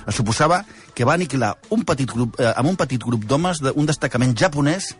Es 0.07 0.15
suposava 0.15 0.63
que 0.95 1.05
va 1.05 1.17
aniquilar 1.17 1.55
un 1.75 1.83
petit 1.83 2.09
grup, 2.11 2.39
eh, 2.39 2.53
amb 2.55 2.69
un 2.69 2.77
petit 2.79 3.03
grup 3.03 3.25
d'homes 3.27 3.59
d'un 3.59 3.89
destacament 3.89 4.35
japonès 4.37 4.93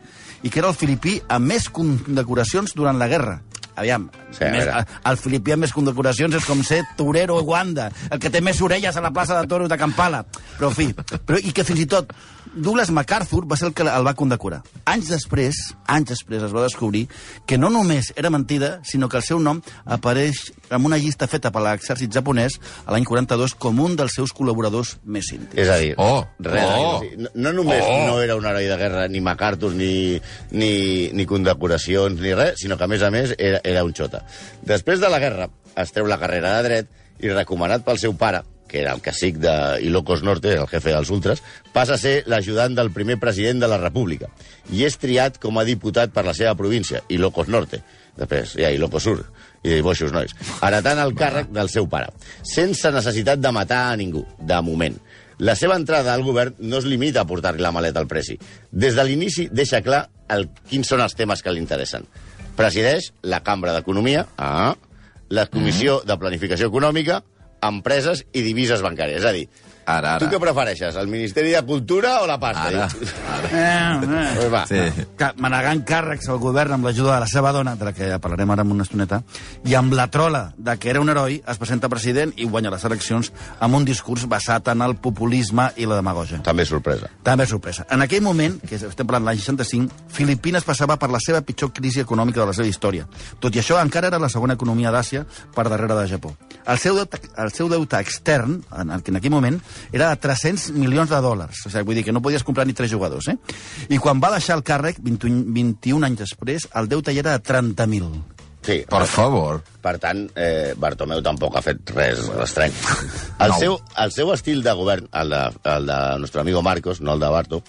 i 0.43 0.49
que 0.49 0.59
era 0.59 0.69
el 0.69 0.75
filipí 0.75 1.21
amb 1.29 1.47
més 1.47 1.69
condecoracions 1.69 2.75
durant 2.75 2.99
la 2.99 3.07
guerra. 3.07 3.39
Aviam, 3.79 4.09
Sí, 4.31 4.43
a 4.45 4.51
més, 4.53 4.65
veure. 4.67 4.85
el 5.09 5.17
filipí 5.17 5.53
amb 5.55 5.63
més 5.65 5.73
condecoracions 5.73 6.35
és 6.37 6.45
com 6.45 6.59
ser 6.63 6.83
torero 6.99 7.37
a 7.39 7.41
Uganda, 7.41 7.89
el 8.11 8.19
que 8.21 8.29
té 8.29 8.41
més 8.45 8.59
orelles 8.61 8.95
a 8.95 9.01
la 9.01 9.09
plaça 9.15 9.39
de 9.39 9.47
toros 9.49 9.69
de 9.71 9.77
Kampala. 9.79 10.25
Però, 10.59 10.69
en 10.69 10.75
fi, 10.75 10.91
però, 11.25 11.39
i 11.41 11.51
que 11.55 11.63
fins 11.65 11.79
i 11.81 11.87
tot 11.89 12.13
Douglas 12.49 12.89
MacArthur 12.89 13.43
va 13.45 13.55
ser 13.57 13.67
el 13.69 13.73
que 13.77 13.83
el 13.85 14.05
va 14.05 14.15
condecorar. 14.17 14.63
Anys 14.89 15.09
després, 15.13 15.57
anys 15.85 16.09
després 16.15 16.41
es 16.47 16.53
va 16.55 16.63
descobrir 16.63 17.03
que 17.45 17.57
no 17.61 17.69
només 17.69 18.11
era 18.17 18.31
mentida, 18.33 18.79
sinó 18.83 19.07
que 19.09 19.17
el 19.17 19.23
seu 19.23 19.39
nom 19.39 19.59
apareix 19.85 20.51
en 20.69 20.85
una 20.85 20.97
llista 20.97 21.27
feta 21.29 21.51
per 21.53 21.61
l'exèrcit 21.65 22.09
japonès 22.13 22.57
a 22.85 22.93
l'any 22.93 23.05
42 23.05 23.53
com 23.61 23.79
un 23.83 23.95
dels 23.99 24.15
seus 24.17 24.33
col·laboradors 24.33 24.95
més 25.05 25.29
íntims. 25.33 25.57
És 25.61 25.69
a 25.69 25.77
dir, 25.77 25.93
Oh, 25.97 26.25
res, 26.39 26.65
oh. 26.65 27.03
no, 27.17 27.29
no 27.35 27.53
només 27.53 27.83
Oh. 27.85 27.99
no 28.07 28.21
era 28.21 28.35
un 28.35 28.45
heroi 28.45 28.65
de 28.69 28.77
guerra, 28.77 29.07
ni 29.07 29.21
MacArthur, 29.21 29.71
ni, 29.73 30.19
ni, 30.51 31.09
ni 31.13 31.25
condecoracions, 31.29 32.19
ni 32.19 32.33
res, 32.33 32.55
sinó 32.61 32.77
que, 32.77 32.83
a 32.83 32.87
més 32.87 33.03
a 33.05 33.11
més, 33.13 33.35
era, 33.37 33.61
era 33.71 33.85
un 33.87 33.95
xota. 33.95 34.23
Després 34.65 35.01
de 35.01 35.09
la 35.11 35.19
guerra, 35.21 35.49
es 35.77 35.93
treu 35.95 36.07
la 36.09 36.19
carrera 36.21 36.57
de 36.57 36.63
dret 36.67 36.95
i, 37.19 37.29
recomanat 37.31 37.85
pel 37.85 37.99
seu 38.01 38.15
pare, 38.17 38.43
que 38.69 38.81
era 38.83 38.93
el 38.93 39.01
cacic 39.01 39.39
de 39.41 39.53
Ilocos 39.81 40.21
Norte, 40.23 40.53
el 40.53 40.67
jefe 40.69 40.93
dels 40.93 41.09
ultras, 41.09 41.41
passa 41.73 41.97
a 41.97 42.01
ser 42.01 42.21
l'ajudant 42.29 42.75
del 42.77 42.91
primer 42.95 43.17
president 43.19 43.59
de 43.63 43.67
la 43.67 43.79
República 43.81 44.29
i 44.71 44.85
és 44.85 44.99
triat 45.01 45.39
com 45.41 45.57
a 45.57 45.65
diputat 45.67 46.13
per 46.13 46.23
la 46.27 46.35
seva 46.37 46.53
província, 46.55 47.01
Ilocos 47.09 47.49
Norte. 47.49 47.81
Després 48.19 48.55
hi 48.55 48.67
ha 48.67 48.71
Ilocos 48.75 49.03
Sur 49.07 49.17
i 49.63 49.81
boixos 49.83 50.13
nois, 50.15 50.31
heretant 50.63 51.01
el 51.01 51.15
càrrec 51.19 51.49
del 51.55 51.71
seu 51.71 51.89
pare, 51.91 52.13
sense 52.47 52.91
necessitat 52.95 53.41
de 53.41 53.51
matar 53.51 53.89
a 53.89 53.97
ningú, 53.99 54.23
de 54.39 54.61
moment. 54.63 54.95
La 55.39 55.55
seva 55.55 55.77
entrada 55.79 56.13
al 56.13 56.23
govern 56.23 56.55
no 56.59 56.79
es 56.79 56.87
limita 56.87 57.23
a 57.23 57.27
portar-li 57.27 57.63
la 57.63 57.71
maleta 57.71 58.01
al 58.03 58.07
presi. 58.11 58.35
Des 58.71 58.95
de 58.95 59.05
l'inici 59.07 59.47
deixa 59.51 59.79
clar 59.83 60.05
el, 60.35 60.49
quins 60.67 60.87
són 60.91 61.03
els 61.03 61.15
temes 61.15 61.43
que 61.43 61.51
li 61.51 61.63
interessen. 61.63 62.03
Presideix 62.59 63.13
la 63.23 63.39
Cambra 63.39 63.71
d'Economia, 63.71 64.25
ah, 64.35 64.73
la 65.31 65.45
Comissió 65.47 66.01
de 66.03 66.17
Planificació 66.19 66.67
Econòmica, 66.67 67.21
Empreses 67.63 68.25
i 68.35 68.43
Divises 68.43 68.83
Bancàries. 68.83 69.21
És 69.21 69.27
a 69.29 69.31
dir, 69.31 69.45
Ara, 69.89 70.15
ara. 70.15 70.19
tu 70.21 70.27
què 70.29 70.37
prefereixes, 70.41 70.95
el 71.01 71.07
Ministeri 71.09 71.49
de 71.55 71.61
Cultura 71.65 72.19
o 72.21 72.27
la 72.29 72.37
pasta? 72.39 72.67
Ara, 72.69 72.87
Eh, 73.49 73.55
eh. 73.55 74.31
Pues 74.35 74.49
va. 74.53 74.61
Sí. 74.67 75.05
que 75.17 75.29
manegant 75.41 75.81
càrrecs 75.87 76.27
al 76.29 76.37
govern 76.41 76.75
amb 76.75 76.85
l'ajuda 76.85 77.15
de 77.15 77.19
la 77.23 77.27
seva 77.31 77.51
dona, 77.55 77.75
de 77.79 77.85
la 77.87 77.93
que 77.95 78.07
ja 78.11 78.19
parlarem 78.21 78.51
ara 78.51 78.61
en 78.65 78.71
una 78.75 78.83
estoneta, 78.85 79.21
i 79.65 79.73
amb 79.79 79.93
la 79.97 80.05
trola 80.11 80.53
de 80.57 80.75
que 80.77 80.89
era 80.91 81.01
un 81.01 81.09
heroi, 81.09 81.39
es 81.47 81.57
presenta 81.57 81.89
president 81.89 82.33
i 82.37 82.45
guanya 82.45 82.69
les 82.73 82.83
eleccions 82.85 83.31
amb 83.59 83.75
un 83.79 83.85
discurs 83.87 84.27
basat 84.29 84.67
en 84.75 84.81
el 84.85 84.95
populisme 85.01 85.69
i 85.77 85.87
la 85.89 85.95
demagogia. 85.97 86.41
També 86.45 86.65
sorpresa. 86.65 87.09
També 87.23 87.47
sorpresa. 87.49 87.85
En 87.89 88.01
aquell 88.05 88.21
moment, 88.21 88.59
que 88.61 88.75
estem 88.75 89.07
parlant 89.07 89.25
l'any 89.25 89.39
65, 89.41 89.89
Filipines 90.13 90.63
passava 90.67 90.97
per 90.99 91.09
la 91.09 91.19
seva 91.23 91.41
pitjor 91.41 91.71
crisi 91.73 92.03
econòmica 92.03 92.41
de 92.43 92.45
la 92.51 92.53
seva 92.53 92.67
història. 92.69 93.07
Tot 93.39 93.55
i 93.55 93.63
això, 93.63 93.79
encara 93.81 94.07
era 94.11 94.19
la 94.21 94.29
segona 94.29 94.53
economia 94.59 94.91
d'Àsia 94.93 95.25
per 95.55 95.67
darrere 95.69 95.95
de 95.95 96.07
Japó. 96.11 96.35
El 96.69 96.77
seu 96.77 96.95
deute, 96.99 97.17
el 97.37 97.51
seu 97.55 97.69
deute 97.71 97.97
extern, 97.99 98.59
en, 98.77 98.91
en 98.99 99.15
aquell 99.17 99.31
moment, 99.33 99.57
era 99.91 100.09
de 100.09 100.15
300 100.21 100.71
milions 100.77 101.09
de 101.09 101.21
dòlars. 101.21 101.65
O 101.65 101.69
sigui, 101.69 101.83
vull 101.85 101.95
dir 101.99 102.03
que 102.05 102.11
no 102.15 102.21
podies 102.21 102.43
comprar 102.43 102.65
ni 102.67 102.73
tres 102.73 102.91
jugadors, 102.91 103.27
eh? 103.29 103.37
I 103.89 103.97
quan 103.97 104.21
va 104.21 104.31
deixar 104.35 104.57
el 104.57 104.63
càrrec, 104.63 104.99
21, 105.01 105.45
21 105.53 106.05
anys 106.05 106.19
després, 106.25 106.67
el 106.75 106.87
deute 106.91 107.13
ja 107.15 107.19
era 107.25 107.37
de 107.37 107.43
30.000. 107.43 108.21
Sí, 108.61 108.81
Per 108.91 109.05
favor. 109.07 109.61
Per 109.81 109.93
tant, 110.03 110.25
eh, 110.35 110.73
Bartomeu 110.77 111.21
tampoc 111.23 111.55
ha 111.55 111.61
fet 111.63 111.89
res 111.95 112.19
estrany. 112.43 112.73
El, 113.39 113.53
No. 113.53 113.57
seu, 113.57 113.77
el 114.03 114.11
seu 114.11 114.33
estil 114.33 114.59
de 114.61 114.73
govern, 114.75 115.07
el 115.15 115.29
de, 115.31 115.39
el 115.63 115.85
de 115.87 115.99
nostre 116.19 116.41
amigo 116.41 116.61
Marcos, 116.61 116.99
no 116.99 117.13
el 117.13 117.21
de 117.23 117.29
Barto, 117.31 117.61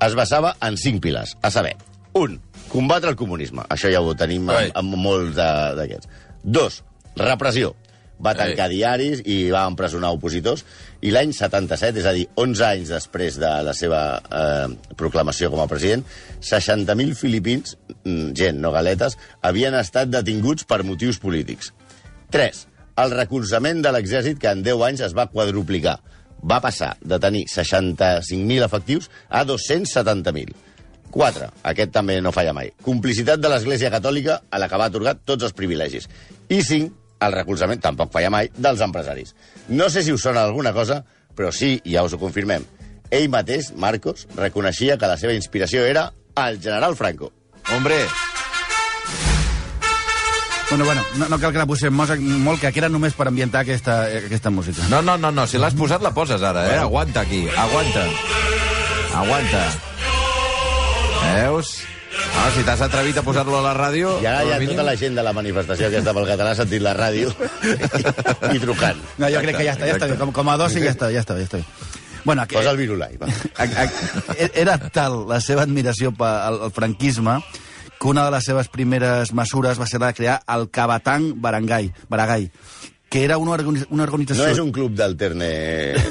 es 0.00 0.14
basava 0.16 0.54
en 0.64 0.78
cinc 0.80 1.02
pilars. 1.04 1.36
A 1.42 1.50
saber, 1.50 1.76
un, 2.14 2.40
combatre 2.72 3.10
el 3.10 3.16
comunisme. 3.16 3.62
Això 3.68 3.92
ja 3.92 4.00
ho 4.00 4.14
tenim 4.16 4.48
amb, 4.48 4.72
amb 4.74 4.96
molts 4.96 5.36
de- 5.36 5.74
d'aquests. 5.76 6.08
Dos, 6.42 6.82
repressió. 7.14 7.74
Va 8.24 8.34
tancar 8.34 8.66
Ei. 8.66 8.78
diaris 8.78 9.22
i 9.30 9.36
va 9.54 9.64
empresonar 9.70 10.10
opositors. 10.16 10.64
I 11.06 11.12
l'any 11.14 11.32
77, 11.36 12.02
és 12.02 12.08
a 12.08 12.14
dir, 12.16 12.26
11 12.34 12.64
anys 12.66 12.90
després 12.90 13.38
de 13.38 13.50
la 13.66 13.74
seva 13.76 14.02
eh, 14.18 14.66
proclamació 14.98 15.52
com 15.52 15.62
a 15.62 15.68
president, 15.70 16.02
60.000 16.42 17.14
filipins, 17.18 17.76
mm, 18.02 18.32
gent, 18.38 18.58
no 18.62 18.74
galetes, 18.74 19.18
havien 19.42 19.76
estat 19.78 20.10
detinguts 20.10 20.66
per 20.66 20.82
motius 20.86 21.22
polítics. 21.22 21.72
3. 22.34 22.66
El 22.98 23.14
recolzament 23.14 23.82
de 23.84 23.92
l'exèrcit 23.94 24.40
que 24.42 24.50
en 24.50 24.64
10 24.66 24.86
anys 24.88 25.04
es 25.06 25.14
va 25.14 25.28
quadruplicar. 25.30 25.98
Va 26.42 26.60
passar 26.62 26.96
de 27.02 27.18
tenir 27.22 27.46
65.000 27.50 28.66
efectius 28.66 29.10
a 29.28 29.44
270.000. 29.46 30.54
4. 31.10 31.48
Aquest 31.70 31.92
també 31.94 32.18
no 32.20 32.32
falla 32.34 32.52
mai. 32.56 32.72
Complicitat 32.84 33.40
de 33.40 33.50
l'Església 33.50 33.90
Catòlica 33.94 34.42
a 34.50 34.60
la 34.60 34.68
que 34.68 34.80
va 34.80 34.88
atorgar 34.90 35.16
tots 35.24 35.46
els 35.48 35.56
privilegis. 35.56 36.08
I 36.48 36.60
5. 36.62 37.07
El 37.20 37.32
recolzament, 37.34 37.80
tampoc 37.82 38.12
falla 38.12 38.30
mai, 38.30 38.50
dels 38.56 38.80
empresaris. 38.84 39.34
No 39.68 39.88
sé 39.90 40.02
si 40.02 40.12
us 40.12 40.22
sona 40.22 40.44
alguna 40.44 40.72
cosa, 40.72 41.02
però 41.34 41.52
sí, 41.52 41.80
ja 41.86 42.04
us 42.06 42.14
ho 42.14 42.18
confirmem. 42.18 42.64
Ell 43.10 43.28
mateix, 43.32 43.72
Marcos, 43.76 44.26
reconeixia 44.36 44.98
que 44.98 45.08
la 45.08 45.16
seva 45.16 45.34
inspiració 45.34 45.84
era 45.86 46.12
el 46.36 46.60
general 46.60 46.96
Franco. 46.96 47.32
Hombre, 47.74 48.04
Bueno, 50.70 50.84
bueno, 50.84 51.02
no, 51.16 51.28
no 51.30 51.38
cal 51.40 51.52
que 51.54 51.56
la 51.62 51.64
posem 51.64 51.94
molt, 51.96 52.10
molt, 52.20 52.60
que 52.60 52.68
era 52.76 52.90
només 52.92 53.14
per 53.16 53.24
ambientar 53.30 53.62
aquesta, 53.64 54.02
aquesta 54.18 54.50
música. 54.52 54.84
no, 54.90 55.00
no, 55.00 55.14
no, 55.16 55.30
no, 55.32 55.46
si 55.48 55.56
l'has 55.56 55.72
posat 55.72 56.02
la 56.04 56.10
poses 56.12 56.42
ara, 56.44 56.66
eh? 56.74 56.76
Aguanta 56.82 57.22
aquí, 57.24 57.46
aguanta. 57.56 58.02
Aguanta. 59.16 59.62
Veus? 61.22 61.70
Ah, 62.38 62.50
si 62.54 62.62
t'has 62.64 62.80
atrevit 62.86 63.16
a 63.18 63.22
posar-lo 63.26 63.58
a 63.58 63.62
la 63.64 63.72
ràdio... 63.76 64.14
I 64.22 64.26
ara 64.30 64.44
hi 64.46 64.52
ha 64.54 64.58
mínim- 64.62 64.76
tota 64.76 64.84
la 64.86 64.94
gent 64.96 65.16
de 65.18 65.22
la 65.26 65.32
manifestació 65.36 65.88
aquesta 65.90 66.14
pel 66.16 66.26
català 66.28 66.54
sentint 66.56 66.84
la 66.86 66.94
ràdio 66.96 67.32
i, 68.00 68.56
i 68.56 68.60
trucant. 68.62 69.00
No, 69.18 69.28
jo 69.32 69.42
crec 69.44 69.58
que 69.58 69.66
ja 69.66 69.74
està, 69.74 69.88
ja 69.90 69.96
està 69.98 70.08
bé. 70.10 70.16
Com, 70.20 70.32
com 70.36 70.48
a 70.52 70.56
dosi 70.60 70.80
ja 70.84 70.92
està, 70.94 71.10
ja 71.14 71.24
està 71.24 71.34
bé, 71.36 71.44
ja 71.44 71.50
està 71.50 71.60
bé. 71.60 71.66
Bueno, 72.24 72.44
que, 72.46 72.58
Posa 72.58 72.70
el 72.74 72.80
virulai, 72.80 73.16
va. 73.20 73.28
era 74.54 74.76
tal 74.92 75.22
la 75.30 75.38
seva 75.40 75.62
admiració 75.66 76.10
pel 76.16 76.66
franquisme 76.76 77.38
que 77.98 78.06
una 78.12 78.24
de 78.26 78.34
les 78.36 78.44
seves 78.46 78.68
primeres 78.70 79.32
mesures 79.34 79.78
va 79.80 79.86
ser 79.90 79.98
la 80.02 80.12
de 80.12 80.18
crear 80.18 80.36
el 80.54 80.68
Cabatán 80.70 81.32
Barangay, 81.42 81.90
Barangay 82.08 82.50
que 83.08 83.22
era 83.24 83.38
una, 83.40 83.54
organi 83.56 83.80
una 83.88 84.04
organització... 84.04 84.44
No 84.44 84.52
és 84.52 84.58
un 84.60 84.70
club 84.70 84.92
d'alterne 84.92 85.46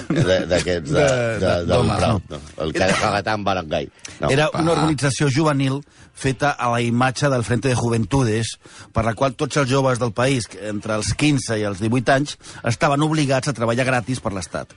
de- 0.10 0.40
d'aquests 0.50 0.90
de, 0.96 1.04
de, 1.44 1.52
de. 1.70 2.38
El 2.66 2.74
Cagatan 2.74 3.44
Barangay. 3.46 3.86
No. 4.20 4.32
Era 4.34 4.48
una 4.58 4.72
organització 4.74 5.30
juvenil 5.30 5.78
feta 6.18 6.52
a 6.52 6.72
la 6.74 6.82
imatge 6.82 7.30
del 7.30 7.46
Frente 7.46 7.70
de 7.70 7.78
Juventudes, 7.78 8.56
per 8.94 9.06
la 9.06 9.14
qual 9.14 9.36
tots 9.38 9.60
els 9.62 9.70
joves 9.70 10.02
del 10.02 10.16
país, 10.18 10.50
entre 10.66 10.98
els 10.98 11.14
15 11.14 11.60
i 11.62 11.68
els 11.70 11.82
18 11.84 12.16
anys, 12.16 12.38
estaven 12.66 13.06
obligats 13.06 13.48
a 13.52 13.56
treballar 13.58 13.86
gratis 13.86 14.24
per 14.24 14.34
l'Estat. 14.34 14.74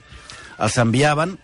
Els 0.61 0.77
enviaven 0.77 1.39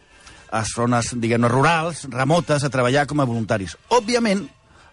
a 0.53 0.61
zones, 0.63 1.15
diguem-ne, 1.19 1.49
rurals, 1.51 2.05
remotes, 2.13 2.63
a 2.63 2.71
treballar 2.71 3.07
com 3.09 3.19
a 3.19 3.27
voluntaris. 3.27 3.75
Òbviament, 3.91 4.45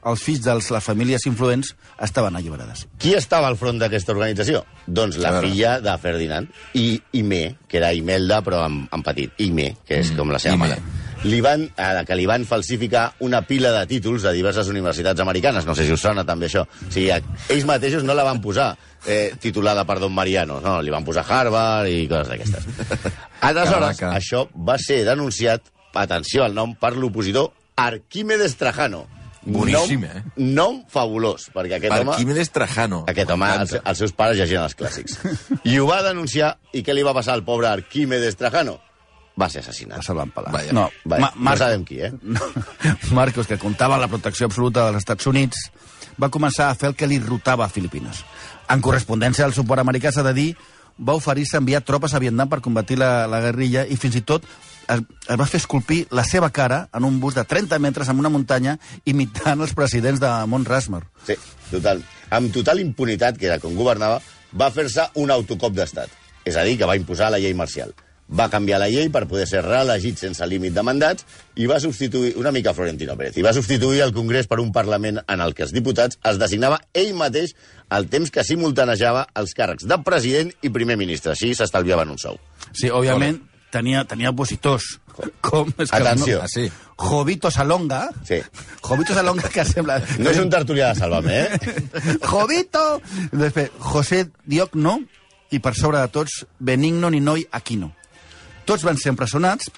els 0.05 0.25
fills 0.25 0.43
de 0.45 0.55
les 0.57 0.85
famílies 0.85 1.25
influents 1.29 1.73
estaven 2.03 2.37
alliberades. 2.37 2.85
Qui 3.01 3.15
estava 3.17 3.49
al 3.49 3.57
front 3.61 3.79
d'aquesta 3.81 4.13
organització? 4.13 4.65
Doncs 4.87 5.21
la 5.23 5.39
filla 5.41 5.79
de 5.85 5.95
Ferdinand, 6.01 6.51
i 6.81 6.99
Ime, 7.21 7.45
que 7.69 7.81
era 7.81 7.95
Imelda, 7.97 8.43
però 8.45 8.65
en, 8.69 8.85
en 8.93 9.05
petit. 9.07 9.33
Ime, 9.47 9.75
que 9.87 10.03
és 10.03 10.13
com 10.17 10.33
la 10.35 10.43
seva 10.43 10.59
Ime. 10.59 10.67
mare. 10.67 11.04
Li 11.25 11.41
van, 11.41 11.63
a 11.81 11.93
la 11.97 12.03
que 12.05 12.17
li 12.19 12.27
van 12.29 12.45
falsificar 12.45 13.07
una 13.25 13.41
pila 13.49 13.71
de 13.73 13.87
títols 13.89 14.27
de 14.27 14.33
diverses 14.37 14.69
universitats 14.69 15.23
americanes. 15.25 15.65
No 15.65 15.75
sé 15.75 15.87
si 15.89 15.95
us 15.95 16.03
sona 16.05 16.25
també 16.29 16.51
això. 16.51 16.67
O 16.69 16.91
sigui, 16.93 17.09
ells 17.49 17.65
mateixos 17.69 18.05
no 18.05 18.17
la 18.17 18.27
van 18.27 18.43
posar 18.45 18.75
eh, 19.07 19.33
titulada 19.41 19.87
per 19.89 19.99
Don 20.03 20.13
Mariano. 20.13 20.61
No, 20.61 20.77
li 20.85 20.93
van 20.93 21.05
posar 21.07 21.25
Harvard 21.25 21.89
i 21.89 22.05
coses 22.11 22.29
d'aquestes. 22.29 22.69
Aleshores, 23.49 23.97
Caraca. 23.97 24.13
això 24.19 24.45
va 24.55 24.77
ser 24.81 25.03
denunciat, 25.09 25.73
atenció 25.95 26.45
al 26.45 26.55
nom, 26.57 26.77
per 26.77 26.93
l'opositor 26.97 27.53
Arquímedes 27.81 28.57
Trajano. 28.61 29.07
Boníssim, 29.45 30.01
nom, 30.01 30.09
eh? 30.09 30.45
Nom 30.57 30.79
fabulós, 30.89 31.51
perquè 31.53 31.77
aquest 31.77 31.93
home... 31.93 32.15
Arquímedes 32.15 32.53
Trajano. 32.53 33.03
Aquest 33.11 33.33
home, 33.35 33.51
els, 33.61 33.77
els 33.81 34.01
seus 34.01 34.15
pares 34.17 34.41
llegien 34.41 34.65
els 34.65 34.77
clàssics. 34.77 35.19
I 35.73 35.79
ho 35.81 35.89
va 35.89 36.01
denunciar, 36.07 36.55
i 36.73 36.85
què 36.85 36.97
li 36.97 37.05
va 37.05 37.13
passar 37.17 37.37
al 37.37 37.45
pobre 37.45 37.69
Arquímedes 37.69 38.41
Trajano? 38.41 38.79
Va 39.41 39.49
ser 39.51 39.65
assassinat. 39.65 40.05
Va 40.15 40.27
pelar. 40.31 40.53
Vaja. 40.55 40.75
No, 40.77 40.85
Vaja, 41.11 41.33
no 41.35 41.57
sabem 41.59 41.85
qui, 41.87 42.01
eh? 42.07 42.13
No. 42.23 42.53
Marcos, 43.17 43.49
que 43.51 43.59
comptava 43.59 43.99
la 43.99 44.09
protecció 44.09 44.47
absoluta 44.47 44.87
dels 44.87 45.03
Estats 45.03 45.27
Units, 45.27 45.67
va 46.21 46.31
començar 46.31 46.69
a 46.71 46.77
fer 46.79 46.93
el 46.93 46.99
que 46.99 47.09
li 47.11 47.19
rotava 47.19 47.67
a 47.67 47.73
Filipines. 47.73 48.23
En 48.71 48.85
correspondència 48.85 49.45
al 49.45 49.57
suport 49.57 49.83
americà, 49.83 50.13
s'ha 50.15 50.23
de 50.27 50.35
dir, 50.37 50.53
va 50.99 51.17
oferir-se 51.19 51.59
enviar 51.59 51.83
tropes 51.83 52.15
a 52.15 52.23
Vietnam 52.23 52.49
per 52.49 52.63
combatir 52.63 53.01
la, 53.01 53.27
la 53.27 53.43
guerrilla 53.43 53.83
i 53.91 53.99
fins 53.99 54.21
i 54.21 54.23
tot 54.23 54.47
es, 54.47 55.01
es 55.01 55.39
va 55.41 55.47
fer 55.49 55.59
esculpir 55.59 56.05
la 56.15 56.25
seva 56.29 56.51
cara 56.55 56.85
en 56.95 57.07
un 57.09 57.19
bus 57.21 57.35
de 57.35 57.45
30 57.45 57.79
metres 57.83 58.09
en 58.09 58.21
una 58.21 58.31
muntanya 58.31 58.77
imitant 59.05 59.61
els 59.65 59.75
presidents 59.75 60.23
de 60.23 60.31
Mont 60.51 60.67
Rushmore. 60.69 61.09
Sí, 61.27 61.37
total. 61.71 62.05
Amb 62.31 62.53
total 62.55 62.83
impunitat, 62.83 63.39
que 63.41 63.49
era 63.51 63.59
com 63.63 63.75
governava, 63.75 64.21
va 64.55 64.71
fer-se 64.75 65.09
un 65.21 65.33
autocop 65.35 65.75
d'estat. 65.75 66.13
És 66.45 66.57
a 66.61 66.65
dir, 66.67 66.77
que 66.79 66.87
va 66.89 66.97
imposar 67.01 67.31
la 67.33 67.41
llei 67.41 67.55
marcial. 67.57 67.95
Va 68.33 68.47
canviar 68.49 68.79
la 68.81 68.89
llei 68.89 69.11
per 69.13 69.27
poder 69.29 69.45
ser 69.47 69.61
reelegit 69.67 70.17
sense 70.19 70.47
límit 70.49 70.73
de 70.73 70.83
mandats 70.83 71.27
i 71.61 71.67
va 71.69 71.77
substituir, 71.81 72.33
una 72.41 72.51
mica 72.57 72.73
Florentino 72.73 73.17
Pérez, 73.21 73.37
i 73.37 73.43
va 73.45 73.53
substituir 73.53 74.01
el 74.01 74.15
Congrés 74.17 74.47
per 74.49 74.61
un 74.63 74.73
Parlament 74.73 75.21
en 75.29 75.41
el 75.45 75.53
que 75.55 75.67
els 75.67 75.75
diputats 75.77 76.17
es 76.25 76.39
designava 76.41 76.81
ell 76.97 77.13
mateix 77.15 77.53
al 77.93 78.09
temps 78.09 78.31
que 78.33 78.43
simultanejava 78.43 79.27
els 79.37 79.53
càrrecs 79.55 79.85
de 79.85 79.99
president 80.03 80.55
i 80.65 80.71
primer 80.73 80.97
ministre. 80.97 81.35
Així 81.37 81.53
s'estalviaven 81.55 82.09
un 82.15 82.19
sou. 82.19 82.39
Sí, 82.73 82.89
òbviament, 82.89 83.43
tenia, 83.71 84.07
tenia 84.09 84.33
opositors. 84.33 84.95
Com? 85.45 85.69
És 85.79 85.93
que 85.93 86.01
Atenció. 86.01 86.39
No, 86.41 86.45
Ah, 86.45 86.49
sí? 86.49 86.65
Jovito 86.97 87.51
Salonga. 87.51 88.09
Sí. 88.27 88.41
Jovito 88.83 89.15
Salonga, 89.15 89.49
que 89.53 89.65
sembla... 89.69 90.01
No 90.19 90.31
és 90.33 90.39
un 90.41 90.49
tertulià 90.51 90.89
de 90.95 90.99
Sálvame, 90.99 91.37
eh? 91.45 91.75
Jovito! 92.31 92.83
Després, 93.33 93.71
José 93.79 94.25
Dioc 94.47 94.75
no, 94.75 94.97
i 95.55 95.61
per 95.63 95.75
sobre 95.79 96.01
de 96.01 96.09
tots, 96.09 96.47
Benigno 96.59 97.11
Ninoy 97.15 97.45
Aquino. 97.53 97.93
Tots 98.65 98.85
van 98.85 98.97
ser 98.99 99.13
empresonats, 99.15 99.71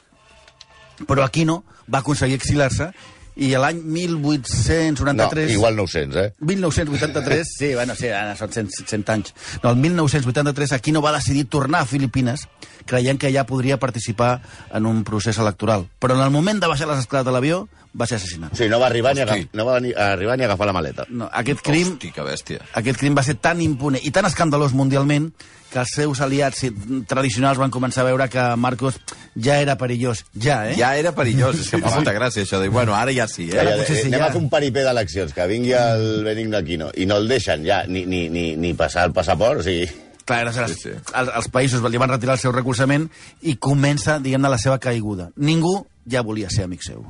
però 1.07 1.25
Aquino 1.27 1.63
va 1.93 2.01
aconseguir 2.05 2.39
exiliar-se 2.39 2.91
i 3.37 3.51
l'any 3.53 3.83
No, 3.85 3.91
1893... 3.93 5.51
igual 5.53 5.77
900, 5.77 6.17
eh? 6.23 6.33
1983, 6.41 7.47
sí, 7.59 7.75
bueno, 7.75 7.95
sí, 7.95 8.09
ara 8.09 8.33
són 8.39 8.49
100, 8.55 8.71
100 8.89 9.11
anys. 9.13 9.35
No, 9.63 9.71
el 9.75 9.77
1983 9.83 10.73
Aquino 10.73 11.03
va 11.05 11.13
decidir 11.13 11.45
tornar 11.53 11.83
a 11.85 11.87
Filipines 11.91 12.47
creient 12.89 13.21
que 13.21 13.29
ja 13.35 13.45
podria 13.45 13.77
participar 13.83 14.41
en 14.73 14.87
un 14.87 15.03
procés 15.05 15.37
electoral. 15.43 15.85
Però 16.01 16.17
en 16.17 16.23
el 16.25 16.31
moment 16.33 16.63
de 16.63 16.71
baixar 16.71 16.89
les 16.89 17.03
escales 17.05 17.27
de 17.29 17.35
l'avió 17.35 17.67
va 17.99 18.07
ser 18.09 18.17
assassinat. 18.17 18.55
Sigui, 18.57 18.71
no 18.73 18.81
va 18.81 18.87
arribar, 18.89 19.13
ni 19.15 19.21
a, 19.21 19.27
Hosti. 19.29 19.43
agaf- 19.45 19.53
no 19.57 19.67
va 19.69 19.81
ni, 19.81 19.93
a 19.93 20.13
arribar 20.15 20.39
ni 20.39 20.45
a 20.45 20.47
agafar 20.49 20.67
la 20.71 20.77
maleta. 20.77 21.05
No, 21.11 21.29
aquest 21.33 21.61
crim 21.67 21.93
Hosti, 21.97 22.13
que 22.13 22.23
bèstia. 22.25 22.65
aquest 22.73 22.99
crim 23.01 23.17
va 23.17 23.23
ser 23.27 23.37
tan 23.37 23.61
impune 23.61 24.01
i 24.03 24.11
tan 24.17 24.25
escandalós 24.29 24.73
mundialment 24.73 25.33
que 25.77 25.83
els 25.85 25.93
seus 25.93 26.23
aliats 26.25 26.63
tradicionals 27.09 27.61
van 27.61 27.73
començar 27.75 28.01
a 28.01 28.07
veure 28.09 28.31
que 28.33 28.45
Marcos 28.57 28.97
ja 29.37 29.59
era 29.61 29.77
perillós. 29.77 30.23
Ja, 30.33 30.63
eh? 30.71 30.77
Ja 30.79 30.95
era 30.97 31.13
perillós, 31.13 31.59
és 31.61 31.69
que 31.69 31.83
fa 31.85 31.93
molta 31.99 32.15
gràcia 32.17 32.47
això 32.47 32.63
de 32.63 32.71
bueno, 32.73 32.95
ara 32.97 33.13
ja 33.13 33.27
sí, 33.29 33.51
eh? 33.51 33.61
ja, 33.61 33.77
potser 33.77 33.99
sí, 33.99 34.07
anem 34.09 34.23
ja. 34.23 34.31
a 34.31 34.33
fer 34.33 34.41
un 34.41 34.49
paripé 34.53 34.87
d'eleccions, 34.87 35.35
que 35.37 35.47
vingui 35.51 35.75
el 35.77 36.25
Benigno 36.25 36.57
Aquino, 36.63 36.89
i 36.97 37.05
no 37.09 37.21
el 37.21 37.29
deixen 37.29 37.67
ja 37.67 37.83
ni, 37.85 38.07
ni, 38.09 38.23
ni, 38.33 38.47
ni 38.57 38.73
passar 38.79 39.05
el 39.11 39.15
passaport, 39.17 39.61
o 39.61 39.67
sigui... 39.67 39.85
Clar, 40.27 40.41
aleshores, 40.47 40.73
sí. 40.81 40.89
sí. 40.89 41.13
Els, 41.13 41.29
els 41.43 41.51
països 41.55 41.85
li 41.85 42.01
van 42.03 42.11
retirar 42.11 42.35
el 42.35 42.43
seu 42.43 42.57
recolzament 42.57 43.05
i 43.47 43.59
comença, 43.61 44.17
diguem-ne, 44.23 44.49
la 44.51 44.59
seva 44.59 44.81
caiguda. 44.83 45.29
Ningú 45.37 45.77
ja 46.09 46.25
volia 46.27 46.49
ser 46.51 46.65
amic 46.67 46.83
seu. 46.89 47.05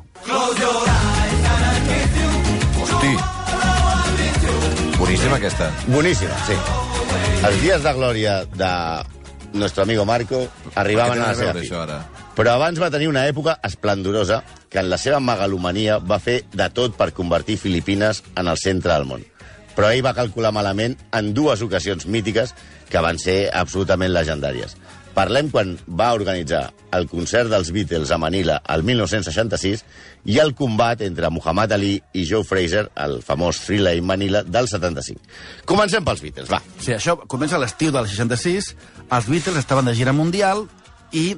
Hosti. 2.82 3.14
Boníssima 4.98 5.38
aquesta. 5.38 5.70
Boníssima, 5.86 6.44
sí. 6.50 6.95
Els 7.46 7.60
dies 7.62 7.82
de 7.82 7.92
glòria 7.94 8.36
de 8.58 8.70
nuestro 9.56 9.82
amigo 9.84 10.04
Marco 10.04 10.46
arribaven 10.74 11.22
a 11.22 11.32
la 11.32 11.34
seva 11.38 11.54
fi. 11.54 11.70
Però 12.36 12.52
abans 12.52 12.80
va 12.82 12.90
tenir 12.92 13.08
una 13.08 13.24
època 13.28 13.56
esplendorosa 13.64 14.42
que 14.68 14.82
en 14.82 14.90
la 14.90 14.98
seva 15.00 15.20
megalomania 15.24 15.96
va 15.98 16.18
fer 16.20 16.42
de 16.52 16.68
tot 16.76 16.96
per 16.98 17.14
convertir 17.16 17.56
Filipines 17.56 18.22
en 18.36 18.50
el 18.52 18.60
centre 18.60 18.92
del 18.92 19.06
món. 19.08 19.24
Però 19.76 19.88
ell 19.92 20.04
va 20.04 20.16
calcular 20.16 20.52
malament 20.52 20.96
en 21.16 21.32
dues 21.36 21.62
ocasions 21.64 22.06
mítiques 22.06 22.52
que 22.90 23.02
van 23.04 23.18
ser 23.20 23.38
absolutament 23.52 24.12
legendàries. 24.12 24.76
Parlem 25.16 25.48
quan 25.48 25.70
va 25.88 26.10
organitzar 26.12 26.66
el 26.92 27.06
concert 27.08 27.48
dels 27.48 27.70
Beatles 27.72 28.10
a 28.12 28.18
Manila 28.20 28.58
el 28.74 28.82
1966 28.84 29.82
i 30.28 30.36
el 30.42 30.52
combat 30.58 31.00
entre 31.06 31.30
Muhammad 31.32 31.72
Ali 31.72 31.94
i 32.12 32.26
Joe 32.28 32.44
Fraser, 32.44 32.86
el 33.00 33.22
famós 33.24 33.62
Thriller 33.64 33.94
in 33.96 34.04
Manila 34.04 34.42
del 34.44 34.68
75. 34.68 35.20
Comencem 35.64 36.04
pels 36.04 36.20
Beatles, 36.20 36.50
va. 36.52 36.60
Sigui, 36.78 36.98
això 36.98 37.16
comença 37.26 37.56
l'estiu 37.62 37.94
del 37.94 38.08
66, 38.10 38.74
els 39.08 39.30
Beatles 39.30 39.56
estaven 39.62 39.88
de 39.88 39.94
gira 39.96 40.12
mundial 40.12 40.66
i 41.16 41.30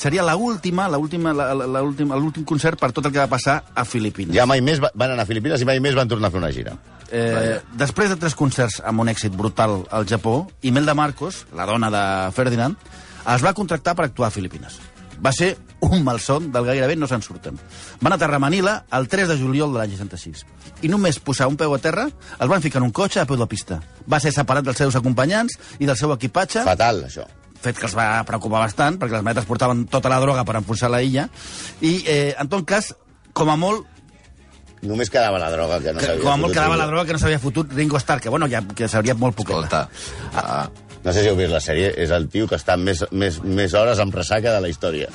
seria 0.00 0.22
la 0.24 0.36
última, 0.40 0.86
la 0.88 0.96
última, 0.96 1.34
la, 1.36 1.50
la, 1.52 1.66
la 1.68 1.82
última, 1.84 2.16
l'últim 2.16 2.46
concert 2.48 2.80
per 2.80 2.88
tot 2.96 3.04
el 3.04 3.12
que 3.12 3.20
va 3.20 3.28
passar 3.28 3.58
a 3.76 3.84
Filipines. 3.84 4.32
Ja 4.32 4.46
mai 4.48 4.62
més 4.64 4.80
va- 4.80 4.92
van 4.94 5.12
anar 5.12 5.26
a 5.26 5.28
Filipines 5.28 5.60
i 5.60 5.68
mai 5.68 5.76
més 5.84 5.92
van 5.98 6.08
tornar 6.08 6.30
a 6.30 6.32
fer 6.32 6.40
una 6.40 6.52
gira. 6.56 6.72
Eh, 7.12 7.58
després 7.76 8.08
de 8.08 8.16
tres 8.16 8.36
concerts 8.38 8.78
amb 8.86 9.02
un 9.04 9.10
èxit 9.12 9.34
brutal 9.36 9.82
al 9.90 10.06
Japó, 10.08 10.46
Imelda 10.62 10.94
Marcos, 10.94 11.44
la 11.52 11.66
dona 11.68 11.90
de 11.92 12.02
Ferdinand, 12.32 12.78
es 13.26 13.44
va 13.44 13.52
contractar 13.54 13.94
per 13.96 14.06
actuar 14.08 14.28
a 14.28 14.34
Filipines. 14.34 14.78
Va 15.20 15.32
ser 15.36 15.56
un 15.84 16.02
malson 16.04 16.50
del 16.52 16.64
gairebé 16.64 16.96
no 16.96 17.06
se'n 17.08 17.22
surten. 17.24 17.58
Van 18.00 18.14
aterrar 18.14 18.36
a 18.40 18.42
Manila 18.42 18.84
el 18.96 19.08
3 19.08 19.28
de 19.28 19.36
juliol 19.40 19.72
de 19.74 19.80
l'any 19.82 19.92
66. 19.96 20.46
I 20.82 20.88
només 20.88 21.18
posar 21.20 21.48
un 21.48 21.58
peu 21.60 21.74
a 21.74 21.78
terra, 21.82 22.06
els 22.38 22.48
van 22.50 22.62
ficar 22.64 22.80
en 22.80 22.88
un 22.88 22.94
cotxe 22.96 23.20
a 23.20 23.26
peu 23.28 23.36
de 23.36 23.46
pista. 23.48 23.82
Va 24.08 24.20
ser 24.20 24.32
separat 24.32 24.64
dels 24.64 24.80
seus 24.80 24.96
acompanyants 24.96 25.58
i 25.78 25.86
del 25.88 25.96
seu 25.96 26.12
equipatge, 26.16 26.64
Fatal, 26.64 27.04
això. 27.08 27.26
fet 27.60 27.76
que 27.76 27.84
els 27.84 27.96
va 27.96 28.24
preocupar 28.24 28.62
bastant, 28.64 28.96
perquè 28.98 29.18
les 29.18 29.24
maletes 29.24 29.44
portaven 29.44 29.84
tota 29.92 30.08
la 30.08 30.20
droga 30.20 30.44
per 30.48 30.56
enfonsar 30.56 30.88
la 30.90 31.02
illa. 31.04 31.28
I, 31.80 32.02
eh, 32.06 32.34
en 32.38 32.48
tot 32.48 32.64
cas, 32.64 32.94
com 33.32 33.50
a 33.52 33.56
molt, 33.60 33.86
Només 34.80 35.10
quedava 35.12 35.36
la 35.38 35.50
droga, 35.52 35.76
que 35.84 35.92
no 35.92 36.00
que, 36.00 36.06
sabia. 36.06 36.22
com 36.22 36.30
a 36.32 36.36
molt 36.38 36.54
fotut 36.54 36.56
quedava 36.56 36.76
la 36.80 36.86
droga 36.88 37.04
que 37.04 37.12
no 37.12 37.18
s'havia 37.20 37.38
fotut 37.38 37.72
Ringo 37.76 37.98
Starr, 38.00 38.18
que 38.18 38.30
bueno, 38.32 38.48
ja 38.48 38.62
que 38.64 38.88
sabria 38.88 39.12
molt 39.14 39.36
poquet. 39.36 39.52
Escolta, 39.58 39.90
ah, 40.32 40.70
No 41.04 41.12
sé 41.12 41.22
si 41.22 41.28
heu 41.30 41.36
vist 41.38 41.52
la 41.52 41.60
sèrie, 41.64 41.94
és 41.96 42.10
el 42.12 42.26
tio 42.28 42.46
que 42.48 42.58
està 42.60 42.76
més, 42.76 43.04
més, 43.10 43.38
més 43.42 43.72
hores 43.74 43.98
amb 44.02 44.14
ressaca 44.14 44.52
de 44.52 44.60
la 44.60 44.68
història. 44.68 45.08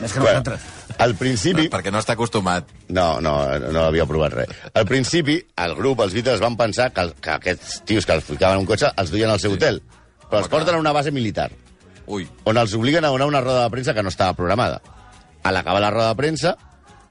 Més 0.00 0.12
que 0.12 0.20
nosaltres. 0.22 0.60
al 0.98 1.14
principi... 1.18 1.68
Perquè 1.70 1.90
no 1.94 1.98
està 2.02 2.14
acostumat. 2.14 2.68
No, 2.94 3.20
no, 3.22 3.34
no 3.74 3.84
havia 3.88 4.06
provat 4.06 4.32
res. 4.34 4.54
Al 4.74 4.86
principi, 4.86 5.36
el 5.64 5.74
grup, 5.78 6.00
els 6.06 6.14
Beatles, 6.14 6.40
van 6.42 6.56
pensar 6.58 6.92
que, 6.94 7.08
que 7.20 7.30
aquests 7.34 7.80
tios 7.86 8.06
que 8.06 8.14
els 8.18 8.24
ficaven 8.26 8.58
en 8.60 8.64
un 8.64 8.70
cotxe 8.70 8.90
els 8.96 9.10
duien 9.10 9.30
al 9.30 9.40
seu 9.42 9.52
Sí. 9.54 9.58
hotel. 9.58 9.82
Però 10.28 10.38
els 10.42 10.48
porten 10.48 10.70
clar. 10.72 10.78
a 10.78 10.84
una 10.86 10.92
base 10.94 11.10
militar, 11.14 11.50
Ui, 12.06 12.26
on 12.44 12.58
els 12.60 12.74
obliguen 12.76 13.04
a 13.04 13.08
donar 13.08 13.26
una 13.26 13.40
roda 13.40 13.62
de 13.64 13.70
premsa 13.72 13.94
que 13.94 14.02
no 14.02 14.10
estava 14.10 14.34
programada. 14.36 14.80
A 15.42 15.52
l'acabar 15.52 15.80
la 15.80 15.90
roda 15.90 16.08
de 16.10 16.16
premsa, 16.18 16.56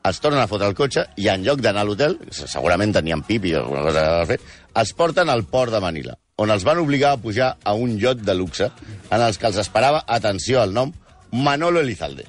els 0.05 0.19
tornen 0.21 0.41
a 0.41 0.47
fotre 0.47 0.67
el 0.67 0.75
cotxe 0.77 1.07
i 1.17 1.29
en 1.31 1.41
lloc 1.43 1.61
d'anar 1.63 1.81
a 1.81 1.87
l'hotel, 1.87 2.19
segurament 2.29 2.93
tenien 2.93 3.23
pipi 3.25 3.55
o 3.55 3.63
alguna 3.63 3.81
cosa 3.87 4.03
a 4.21 4.25
fer, 4.29 4.37
els 4.75 4.91
porten 4.93 5.29
al 5.33 5.45
port 5.49 5.71
de 5.73 5.79
Manila, 5.81 6.13
on 6.35 6.51
els 6.51 6.65
van 6.65 6.79
obligar 6.81 7.13
a 7.13 7.21
pujar 7.21 7.55
a 7.63 7.73
un 7.73 7.97
iot 7.99 8.23
de 8.25 8.35
luxe 8.35 8.69
en 9.11 9.21
els 9.21 9.37
que 9.37 9.49
els 9.49 9.59
esperava, 9.61 10.03
atenció 10.07 10.61
al 10.61 10.73
nom, 10.73 10.93
Manolo 11.31 11.81
Elizalde. 11.81 12.25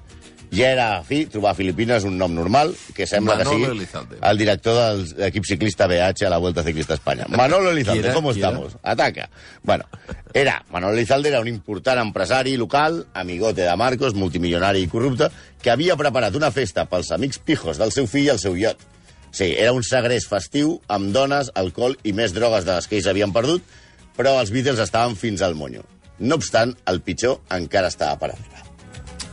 Ja 0.55 0.69
era 0.71 0.89
fi 1.03 1.25
trobar 1.27 1.51
a 1.51 1.59
Filipines 1.59 2.05
un 2.07 2.15
nom 2.15 2.31
normal, 2.31 2.77
que 2.95 3.09
sembla 3.11 3.35
Manolo 3.35 3.51
que 3.51 3.65
sigui 3.65 3.77
Elizalde. 3.79 4.19
el 4.23 4.39
director 4.39 4.77
del 4.77 5.25
equip 5.27 5.45
ciclista 5.49 5.89
BH 5.89 6.29
a 6.29 6.31
la 6.31 6.39
Vuelta 6.39 6.63
Ciclista 6.63 6.95
a 6.95 6.97
Espanya. 7.01 7.27
Manolo 7.29 7.73
Elizalde, 7.73 8.07
era? 8.07 8.17
estamos? 8.31 8.77
Ataca. 8.83 9.31
Bueno, 9.63 9.85
era, 10.33 10.65
Manolo 10.71 10.95
Elizalde 10.95 11.31
era 11.31 11.41
un 11.41 11.49
important 11.49 11.99
empresari 11.99 12.57
local, 12.57 13.07
amigote 13.15 13.63
de 13.63 13.77
Marcos, 13.77 14.15
multimilionari 14.15 14.85
i 14.85 14.87
corrupte, 14.87 15.31
que 15.61 15.73
havia 15.73 15.97
preparat 15.97 16.37
una 16.39 16.53
festa 16.53 16.85
pels 16.87 17.11
amics 17.11 17.41
pijos 17.41 17.81
del 17.81 17.91
seu 17.91 18.07
fill 18.07 18.31
al 18.31 18.39
seu 18.39 18.55
iot. 18.57 18.79
Sí, 19.35 19.57
era 19.59 19.73
un 19.75 19.83
segrest 19.83 20.31
festiu 20.31 20.77
amb 20.87 21.11
dones, 21.11 21.51
alcohol 21.59 21.97
i 22.05 22.13
més 22.15 22.31
drogues 22.37 22.63
de 22.63 22.77
les 22.77 22.87
que 22.87 23.01
ells 23.01 23.11
havien 23.11 23.33
perdut, 23.35 23.65
però 24.17 24.39
els 24.41 24.53
Beatles 24.55 24.83
estaven 24.85 25.17
fins 25.19 25.43
al 25.43 25.57
monyo. 25.59 25.83
No 26.19 26.39
obstant, 26.39 26.77
el 26.91 27.03
pitjor 27.03 27.41
encara 27.57 27.91
estava 27.91 28.19
per 28.21 28.31
arribar. 28.33 28.54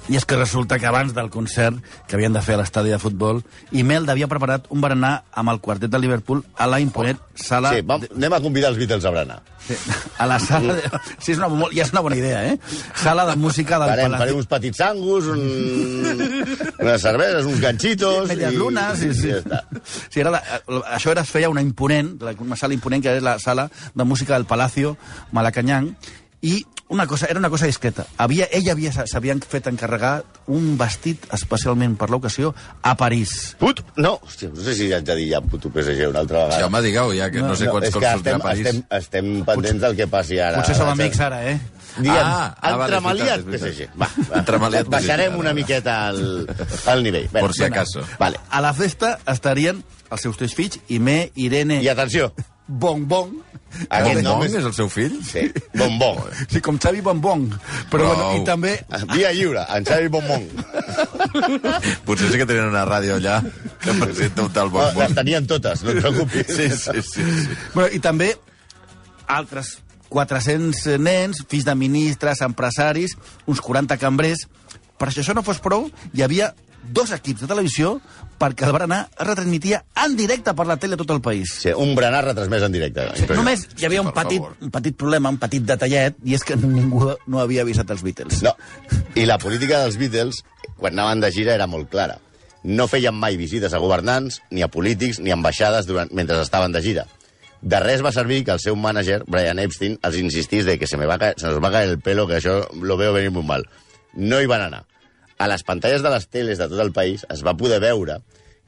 I 0.10 0.16
és 0.18 0.26
que 0.26 0.36
resulta 0.36 0.80
que 0.82 0.88
abans 0.90 1.14
del 1.14 1.30
concert 1.30 1.78
que 2.10 2.16
havien 2.18 2.34
de 2.34 2.42
fer 2.42 2.56
a 2.56 2.62
l'estadi 2.64 2.90
de 2.90 2.98
futbol, 3.00 3.44
Imelda 3.72 4.12
havia 4.16 4.28
preparat 4.28 4.66
un 4.74 4.82
berenar 4.82 5.24
amb 5.38 5.54
el 5.54 5.60
quartet 5.62 5.92
de 5.94 6.00
Liverpool 6.02 6.42
a 6.58 6.66
la 6.68 6.80
imponent 6.82 7.20
sala... 7.38 7.70
Sí, 7.76 7.84
vam, 7.86 8.02
anem 8.18 8.34
a 8.34 8.40
convidar 8.42 8.72
els 8.74 8.80
Beatles 8.82 9.06
a 9.06 9.12
berenar. 9.14 9.38
Sí, 9.62 9.78
a 10.18 10.26
la 10.28 10.40
sala... 10.42 10.74
De... 10.80 10.90
Sí, 11.22 11.32
és 11.36 11.38
una, 11.38 11.48
molt- 11.54 11.76
ja 11.78 11.86
és 11.86 11.94
una 11.94 12.02
bona 12.02 12.18
idea, 12.18 12.42
eh? 12.50 12.58
Sala 12.98 13.28
de 13.30 13.36
música 13.38 13.78
del 13.80 13.92
Farem, 13.94 14.08
Palacio. 14.10 14.24
farem 14.26 14.40
uns 14.42 14.50
petits 14.52 14.82
sangus, 14.82 15.30
un... 15.32 16.26
unes 16.82 17.02
cerveses, 17.06 17.46
uns 17.46 17.62
ganxitos... 17.62 18.28
Medias 18.34 18.54
i- 18.54 18.58
lunas, 18.58 18.98
sí, 19.00 19.14
sí. 19.14 19.30
I 19.30 19.44
ja 19.46 19.62
sí 20.10 20.20
era 20.26 20.32
la, 20.34 20.42
això 20.98 21.14
era, 21.14 21.22
es 21.22 21.30
feia 21.30 21.50
una 21.54 21.62
imponent, 21.62 22.16
una 22.42 22.58
sala 22.58 22.74
imponent, 22.76 23.06
que 23.06 23.16
és 23.20 23.24
la 23.24 23.38
sala 23.40 23.70
de 23.94 24.04
música 24.04 24.34
del 24.34 24.50
Palacio 24.50 24.98
Malacanyang, 25.32 25.94
i 26.42 26.66
una 26.92 27.06
cosa, 27.08 27.28
era 27.30 27.40
una 27.40 27.50
cosa 27.50 27.66
discreta. 27.68 28.06
Havia, 28.18 28.48
ella 28.52 28.74
havia, 28.74 28.92
s'havien 29.08 29.40
fet 29.48 29.68
encarregar 29.70 30.24
un 30.52 30.74
vestit 30.78 31.24
especialment 31.32 31.94
per 31.96 32.10
l'ocasió 32.12 32.50
a 32.84 32.96
París. 33.00 33.56
Put? 33.62 33.80
No, 33.96 34.18
hòstia, 34.26 34.50
no 34.52 34.60
sé 34.66 34.74
si 34.76 34.90
haig 34.92 35.06
de 35.08 35.16
dir 35.16 35.30
ja 35.32 35.40
puto 35.42 35.70
PSG 35.72 36.10
una 36.10 36.20
altra 36.26 36.46
vegada. 36.48 36.58
sí, 36.58 36.64
home, 36.68 36.82
digueu, 36.84 37.14
ja 37.16 37.30
que 37.32 37.42
no, 37.46 37.56
sé 37.56 37.70
quants 37.72 37.88
és 37.88 37.94
cops 37.94 38.06
sortirà 38.08 38.18
estem, 38.18 38.42
a 38.42 38.44
París. 38.44 38.66
estem, 38.68 38.84
estem 38.98 39.30
pendents 39.48 39.82
del 39.86 39.96
que 39.96 40.08
passi 40.12 40.40
ara. 40.40 40.58
Potser 40.60 40.76
som 40.76 40.90
a- 40.90 40.98
amics 40.98 41.20
ara, 41.22 41.40
eh? 41.52 41.60
Diguem, 41.98 42.18
Ah, 42.24 42.56
ah, 42.62 42.76
vale, 42.78 43.00
PSG. 43.46 43.88
Va, 44.00 44.08
va. 44.30 44.38
Entremaliat 44.40 44.86
PSG, 44.86 44.92
Baixarem 44.92 45.36
una 45.40 45.54
miqueta 45.54 46.08
al, 46.08 46.48
al 46.88 47.04
nivell. 47.04 47.28
Bé, 47.32 47.40
Por 47.40 47.54
si 47.54 47.64
acaso. 47.64 48.04
Vale. 48.20 48.40
A 48.50 48.62
la 48.62 48.74
festa 48.74 49.18
estarien 49.28 49.84
els 50.10 50.22
seus 50.22 50.38
tres 50.38 50.54
fills, 50.56 50.80
Imé, 50.90 51.32
Irene 51.36 51.82
I 51.84 51.88
atenció, 51.92 52.34
Bonbon. 52.68 53.34
aquest 53.88 54.22
Bon 54.22 54.24
nom 54.26 54.44
és... 54.46 54.54
és 54.60 54.66
el 54.68 54.74
seu 54.76 54.90
fill? 54.92 55.18
Sí, 55.28 55.46
Bombón. 55.76 56.22
Sí, 56.52 56.62
com 56.64 56.78
Xavi 56.80 57.02
Bonbon. 57.04 57.48
Però 57.92 58.06
Prou. 58.06 58.08
bueno, 58.12 58.30
i 58.42 58.46
també 58.48 58.74
Via 59.14 59.32
lliure, 59.36 59.66
en 59.76 59.88
Xavi 59.88 60.12
Bombón. 60.12 60.48
Potser 62.08 62.32
sí 62.32 62.40
que 62.40 62.48
tenen 62.48 62.70
una 62.70 62.86
ràdio 62.88 63.18
allà 63.18 63.40
que 63.82 63.96
presenta 64.00 64.46
un 64.46 64.52
tal 64.56 64.72
Oh, 64.72 64.76
Bon 64.78 65.00
les 65.04 65.16
tenien 65.18 65.48
totes, 65.48 65.84
no 65.84 65.92
et 65.96 66.02
preocupis. 66.04 66.48
Sí, 66.48 66.70
sí, 66.70 67.02
sí. 67.02 67.24
sí. 67.26 67.60
Bueno, 67.74 67.90
I 67.92 68.00
també 68.04 68.34
altres 69.32 69.78
400 70.12 71.00
nens, 71.00 71.46
fills 71.48 71.66
de 71.68 71.76
ministres, 71.80 72.42
empresaris, 72.44 73.16
uns 73.48 73.62
40 73.64 73.98
cambrers. 74.00 74.46
Per 75.00 75.10
si 75.12 75.24
això 75.24 75.34
no 75.34 75.44
fos 75.44 75.62
prou, 75.64 75.88
hi 76.14 76.24
havia 76.26 76.52
dos 76.84 77.12
equips 77.16 77.44
de 77.44 77.50
televisió 77.50 78.00
perquè 78.42 78.66
el 78.66 78.74
berenar 78.74 79.04
es 79.12 79.28
retransmitia 79.28 79.84
en 80.04 80.16
directe 80.18 80.54
per 80.58 80.66
la 80.66 80.78
tele 80.82 80.98
a 80.98 81.02
tot 81.02 81.14
el 81.14 81.22
país. 81.22 81.54
Sí, 81.62 81.74
un 81.78 81.94
berenar 81.96 82.24
retransmès 82.26 82.66
en 82.66 82.74
directe. 82.74 83.06
Impressionant. 83.06 83.44
Només 83.44 83.68
hi 83.78 83.88
havia 83.88 84.02
un 84.02 84.10
petit, 84.16 84.50
un 84.62 84.74
petit 84.74 84.98
problema, 84.98 85.30
un 85.30 85.38
petit 85.42 85.66
detallet, 85.68 86.18
i 86.26 86.36
és 86.38 86.44
que 86.48 86.58
ningú 86.58 87.14
no 87.28 87.44
havia 87.44 87.62
avisat 87.66 87.94
els 87.94 88.04
Beatles. 88.06 88.42
No. 88.46 88.56
I 89.16 89.28
la 89.30 89.38
política 89.42 89.84
dels 89.84 90.00
Beatles, 90.02 90.42
quan 90.78 90.98
anaven 90.98 91.22
de 91.22 91.32
gira, 91.32 91.54
era 91.54 91.70
molt 91.70 91.90
clara. 91.94 92.18
No 92.64 92.88
feien 92.90 93.16
mai 93.18 93.38
visites 93.38 93.74
a 93.74 93.82
governants, 93.82 94.42
ni 94.52 94.62
a 94.62 94.70
polítics, 94.70 95.20
ni 95.22 95.32
a 95.32 95.38
ambaixades 95.38 95.88
durant, 95.90 96.12
mentre 96.14 96.42
estaven 96.42 96.74
de 96.74 96.82
gira. 96.82 97.08
De 97.62 97.78
res 97.80 98.02
va 98.02 98.12
servir 98.14 98.42
que 98.46 98.54
el 98.56 98.62
seu 98.62 98.76
mànager, 98.76 99.22
Brian 99.30 99.60
Epstein, 99.62 100.00
els 100.02 100.18
insistís 100.18 100.66
de 100.66 100.80
que 100.82 100.90
se, 100.90 100.98
me 100.98 101.06
va 101.06 101.20
caer, 101.22 101.38
se 101.38 101.46
nos 101.46 101.62
va 101.62 101.70
caer 101.74 101.92
el 101.94 102.00
pelo, 102.02 102.26
que 102.28 102.40
això 102.40 102.64
lo 102.82 102.98
veo 102.98 103.14
venir 103.14 103.30
muy 103.30 103.46
mal. 103.46 103.68
No 104.14 104.42
hi 104.42 104.50
van 104.50 104.66
anar. 104.66 104.86
A 105.42 105.48
les 105.50 105.64
pantalles 105.66 106.04
de 106.06 106.12
les 106.14 106.28
teles 106.30 106.60
de 106.62 106.68
tot 106.70 106.80
el 106.84 106.94
país 106.94 107.26
es 107.34 107.42
va 107.42 107.58
poder 107.58 107.80
veure 107.82 108.20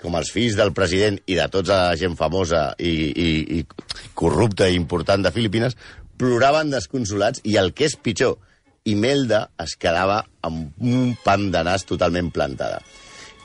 com 0.01 0.15
els 0.17 0.31
fills 0.33 0.57
del 0.57 0.73
president 0.75 1.19
i 1.29 1.35
de 1.37 1.45
tota 1.53 1.77
la 1.85 1.97
gent 1.99 2.15
famosa 2.19 2.63
i, 2.81 2.89
i, 3.13 3.59
i 3.59 4.07
corrupta 4.17 4.67
i 4.67 4.79
important 4.79 5.21
de 5.23 5.31
Filipines 5.35 5.77
ploraven 6.19 6.73
desconsolats 6.73 7.43
i 7.45 7.59
el 7.61 7.71
que 7.77 7.85
és 7.87 7.95
pitjor, 7.95 8.39
Imelda 8.89 9.45
es 9.63 9.77
quedava 9.79 10.23
amb 10.43 10.81
un 10.81 11.13
pam 11.23 11.47
de 11.53 11.61
nas 11.63 11.85
totalment 11.87 12.33
plantada. 12.35 12.81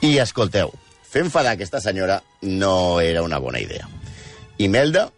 I 0.03 0.17
escolteu, 0.23 0.73
fer 1.05 1.23
enfadar 1.27 1.55
aquesta 1.55 1.83
senyora 1.85 2.19
no 2.43 2.99
era 3.01 3.23
una 3.23 3.39
bona 3.39 3.61
idea. 3.63 3.87
Imelda, 4.59 5.09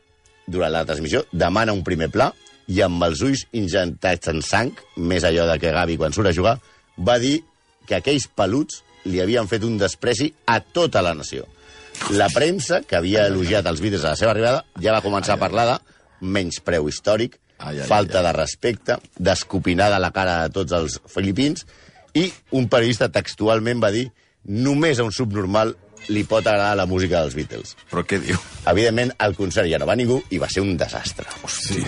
durant 0.47 0.75
la 0.75 0.85
transmissió, 0.85 1.25
demana 1.33 1.77
un 1.77 1.85
primer 1.87 2.11
pla 2.13 2.33
i 2.69 2.83
amb 2.85 3.03
els 3.07 3.23
ulls 3.25 3.47
injectats 3.57 4.35
en 4.35 4.43
sang, 4.45 4.75
més 4.97 5.25
allò 5.25 5.47
de 5.49 5.57
que 5.63 5.73
Gavi 5.75 5.97
quan 6.01 6.13
surt 6.13 6.31
a 6.31 6.37
jugar, 6.37 6.59
va 6.99 7.17
dir 7.23 7.39
que 7.91 7.99
aquells 7.99 8.29
peluts 8.39 8.85
li 9.11 9.19
havien 9.19 9.49
fet 9.51 9.65
un 9.67 9.75
despreci 9.81 10.31
a 10.47 10.61
tota 10.63 11.03
la 11.03 11.17
nació. 11.19 11.49
La 12.15 12.31
premsa, 12.33 12.81
que 12.87 12.97
havia 12.97 13.27
elogiat 13.27 13.67
els 13.67 13.83
Beatles 13.83 14.07
a 14.07 14.15
la 14.15 14.21
seva 14.21 14.31
arribada, 14.31 14.63
ja 14.81 14.95
va 14.95 15.03
començar 15.03 15.35
a 15.35 15.43
parlar 15.43 15.67
de 15.73 15.79
menyspreu 16.21 16.87
històric, 16.89 17.37
Ai, 17.59 17.81
ai, 17.81 17.87
falta 17.89 18.21
ai. 18.21 18.29
de 18.29 18.33
respecte, 18.39 18.97
d'escopinar 19.19 19.91
de 19.93 19.99
la 20.01 20.13
cara 20.15 20.39
de 20.45 20.55
tots 20.55 20.73
els 20.77 21.01
filipins, 21.11 21.67
i 22.15 22.31
un 22.57 22.71
periodista 22.71 23.11
textualment 23.13 23.83
va 23.83 23.91
dir 23.95 24.07
només 24.47 24.99
a 24.99 25.05
un 25.05 25.13
subnormal 25.13 25.75
li 26.09 26.25
pot 26.25 26.47
agradar 26.47 26.77
la 26.79 26.87
música 26.87 27.21
dels 27.21 27.37
Beatles. 27.37 27.77
Però 27.91 28.05
què 28.07 28.21
diu? 28.23 28.39
Evidentment, 28.71 29.13
al 29.19 29.37
concert 29.39 29.69
ja 29.71 29.81
no 29.81 29.89
va 29.91 29.99
ningú 29.99 30.21
i 30.31 30.41
va 30.41 30.49
ser 30.51 30.65
un 30.65 30.77
desastre. 30.81 31.29
Sí. 31.51 31.85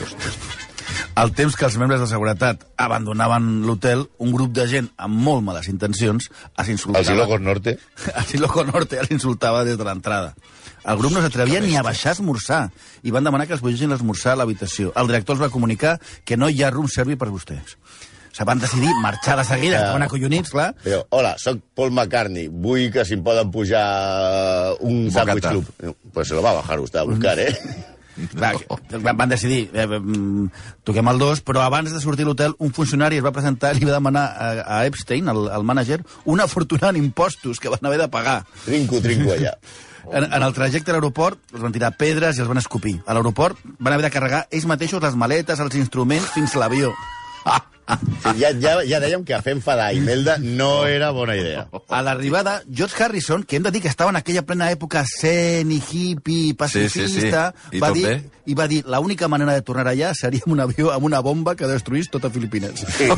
Al 1.15 1.33
temps 1.37 1.55
que 1.57 1.67
els 1.69 1.77
membres 1.81 2.01
de 2.01 2.09
seguretat 2.09 2.65
abandonaven 2.81 3.63
l'hotel, 3.67 4.07
un 4.23 4.33
grup 4.33 4.53
de 4.57 4.67
gent 4.69 4.89
amb 4.97 5.19
molt 5.27 5.45
males 5.45 5.69
intencions 5.69 6.29
els 6.57 6.73
insultava. 6.73 7.05
Els 7.05 7.13
Ilocos 7.15 7.45
Norte... 7.45 7.77
El 8.23 8.41
Loco 8.41 8.65
Norte 8.65 8.99
els 9.01 9.13
insultava 9.13 9.65
des 9.65 9.79
de 9.79 9.85
l'entrada. 9.85 10.33
El 10.89 10.99
grup 10.99 11.13
no 11.15 11.21
s'atrevia 11.23 11.61
ni 11.63 11.77
a 11.77 11.85
baixar 11.87 12.11
a 12.11 12.17
esmorzar 12.17 12.63
i 13.07 13.13
van 13.15 13.25
demanar 13.25 13.47
que 13.47 13.55
els 13.55 13.63
pugessin 13.63 13.93
l'esmorzar 13.93 14.33
a 14.35 14.41
l'habitació. 14.41 14.91
El 14.99 15.13
director 15.13 15.37
els 15.37 15.45
va 15.45 15.53
comunicar 15.53 15.99
que 16.25 16.39
no 16.41 16.49
hi 16.51 16.63
ha 16.63 16.73
room 16.73 16.89
service 16.91 17.21
per 17.21 17.31
vostès. 17.31 17.77
Sigui, 18.33 18.47
van 18.49 18.59
decidir 18.59 18.89
marxar 19.03 19.37
de 19.39 19.45
seguida, 19.45 19.77
Ah. 19.77 19.83
estaven 19.85 20.03
acollonits, 20.09 20.51
clar. 20.51 20.75
Però, 20.83 21.05
hola, 21.11 21.35
sóc 21.39 21.59
Paul 21.75 21.93
McCartney, 21.93 22.49
vull 22.49 22.91
que 22.91 23.05
si 23.05 23.15
em 23.15 23.23
poden 23.23 23.51
pujar 23.51 24.75
un 24.81 25.09
Bocata. 25.09 25.25
sandwich 25.25 25.49
club. 25.79 25.97
Pues 26.13 26.29
se 26.29 26.35
lo 26.35 26.43
va 26.43 26.51
a 26.51 26.55
bajar 26.63 26.81
usted 26.81 26.99
a 26.99 27.03
buscar, 27.05 27.39
eh? 27.39 27.53
Clar, 28.37 28.57
van 29.17 29.29
decidir, 29.31 29.71
eh, 29.73 29.87
mm, 29.87 30.51
toquem 30.85 31.09
el 31.09 31.19
dos, 31.19 31.41
però 31.43 31.63
abans 31.65 31.91
de 31.95 31.99
sortir 32.01 32.27
a 32.27 32.29
l'hotel, 32.29 32.53
un 32.59 32.71
funcionari 32.77 33.17
es 33.17 33.25
va 33.25 33.33
presentar 33.33 33.71
i 33.75 33.81
li 33.81 33.87
va 33.89 33.95
demanar 33.97 34.25
a, 34.37 34.51
a 34.81 34.87
Epstein, 34.87 35.29
el, 35.33 35.49
el 35.49 35.65
mànager, 35.65 36.03
una 36.27 36.47
fortuna 36.47 36.91
en 36.91 36.97
impostos 36.97 37.59
que 37.59 37.71
van 37.73 37.81
haver 37.89 37.99
de 38.01 38.09
pagar. 38.09 38.45
Trinco, 38.67 39.01
trinco 39.01 39.33
allà. 39.33 39.57
En, 40.13 40.25
en 40.25 40.43
el 40.43 40.53
trajecte 40.53 40.91
a 40.91 40.95
l'aeroport 40.97 41.39
els 41.55 41.63
van 41.63 41.71
tirar 41.73 41.93
pedres 41.97 42.37
i 42.37 42.41
els 42.43 42.49
van 42.51 42.59
escopir. 42.59 42.97
A 43.07 43.15
l'aeroport 43.15 43.57
van 43.79 43.93
haver 43.95 44.09
de 44.09 44.11
carregar 44.11 44.49
ells 44.51 44.67
mateixos 44.67 45.01
les 45.01 45.15
maletes, 45.15 45.61
els 45.63 45.77
instruments, 45.79 46.27
fins 46.35 46.57
a 46.57 46.59
l'avió. 46.59 46.91
Sí, 46.91 47.63
ja, 48.39 48.51
ja, 48.61 48.75
ja 48.89 49.01
dèiem 49.03 49.25
que 49.25 49.39
fer 49.45 49.55
enfadar 49.57 49.91
a 49.91 49.97
Imelda 49.97 50.39
no 50.39 50.87
era 50.87 51.11
bona 51.15 51.37
idea. 51.37 51.67
A 51.89 52.03
l'arribada, 52.03 52.63
George 52.71 52.97
Harrison, 53.03 53.43
que 53.43 53.57
hem 53.57 53.63
de 53.67 53.71
dir 53.75 53.83
que 53.83 53.89
estava 53.93 54.11
en 54.11 54.17
aquella 54.21 54.43
plena 54.47 54.71
època 54.73 55.05
zen 55.09 55.73
i 55.73 55.81
hippie, 55.83 56.55
pacifista, 56.55 57.07
Sí, 57.09 57.09
sí, 57.09 57.31
sí. 57.31 57.79
I 57.79 57.81
va 57.83 57.91
dir, 57.93 58.07
bé? 58.07 58.17
i 58.47 58.55
va 58.59 58.67
dir 58.69 58.83
la 58.87 59.01
única 59.01 59.29
manera 59.29 59.55
de 59.55 59.63
tornar 59.63 59.87
allà 59.93 60.13
seria 60.19 60.43
amb 60.47 60.55
un 60.57 60.61
avió 60.65 60.91
amb 60.93 61.05
una 61.07 61.21
bomba 61.21 61.55
que 61.57 61.69
destruís 61.71 62.11
tota 62.11 62.31
Filipines. 62.31 62.85
Sí. 62.99 63.09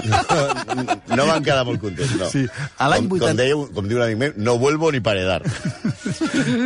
No, 0.00 1.16
no 1.16 1.26
van 1.28 1.42
quedar 1.44 1.64
molt 1.68 1.80
contents, 1.82 2.14
no. 2.16 2.28
Sí. 2.32 2.46
A 2.78 2.88
l'any 2.88 3.08
com, 3.10 3.18
80 3.18 3.26
com, 3.26 3.36
deia, 3.40 3.58
com 3.76 3.88
diu 3.90 3.98
un 4.00 4.04
amic 4.06 4.20
meu, 4.22 4.32
no 4.36 4.56
vuelvo 4.62 4.90
ni 4.94 5.00
para 5.04 5.24
dar. 5.26 5.42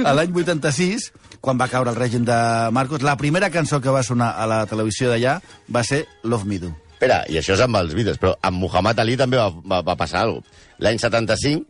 A 0.05 0.14
l'any 0.14 0.35
86, 0.35 1.11
quan 1.45 1.59
va 1.61 1.69
caure 1.73 1.90
el 1.93 1.99
règim 1.99 2.25
de 2.29 2.37
Marcos, 2.73 3.03
la 3.03 3.17
primera 3.21 3.51
cançó 3.51 3.81
que 3.81 3.93
va 3.93 4.05
sonar 4.07 4.33
a 4.38 4.47
la 4.51 4.62
televisió 4.71 5.11
d'allà 5.11 5.40
va 5.75 5.83
ser 5.85 6.05
Love 6.23 6.47
Me 6.49 6.61
Do. 6.62 6.73
Espera, 6.95 7.25
i 7.29 7.37
això 7.44 7.59
és 7.59 7.62
amb 7.64 7.76
els 7.78 7.92
Beatles, 7.94 8.18
però 8.20 8.35
amb 8.40 8.64
Muhammad 8.64 9.04
Ali 9.04 9.18
també 9.20 9.38
va, 9.38 9.50
va, 9.52 9.83
va 9.85 9.96
passar 10.00 10.24
alguna 10.24 10.42
cosa. 10.42 10.62
L'any 10.85 10.98
75, 10.98 11.64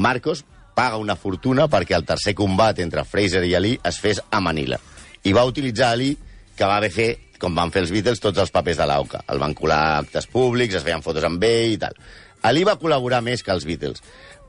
Marcos 0.00 0.44
paga 0.74 1.00
una 1.02 1.16
fortuna 1.18 1.66
perquè 1.68 1.96
el 1.98 2.06
tercer 2.08 2.32
combat 2.38 2.78
entre 2.80 3.04
Fraser 3.04 3.42
i 3.44 3.56
Ali 3.58 3.74
es 3.84 3.98
fes 4.00 4.22
a 4.30 4.40
Manila. 4.40 4.78
I 5.26 5.34
va 5.36 5.44
utilitzar 5.44 5.90
Ali, 5.92 6.14
que 6.56 6.68
va 6.68 6.78
haver 6.78 6.92
fer, 6.94 7.10
com 7.40 7.56
van 7.56 7.72
fer 7.74 7.82
els 7.84 7.92
Beatles, 7.92 8.20
tots 8.22 8.40
els 8.40 8.52
papers 8.54 8.78
de 8.80 8.86
l'AUCA. 8.88 9.24
El 9.32 9.40
van 9.42 9.54
colar 9.56 9.80
actes 9.98 10.28
públics, 10.30 10.78
es 10.78 10.86
feien 10.86 11.04
fotos 11.04 11.26
amb 11.26 11.42
ell 11.44 11.74
i 11.74 11.80
tal. 11.80 11.96
Ali 12.48 12.64
va 12.64 12.78
col·laborar 12.80 13.20
més 13.24 13.42
que 13.44 13.52
els 13.52 13.66
Beatles, 13.68 14.00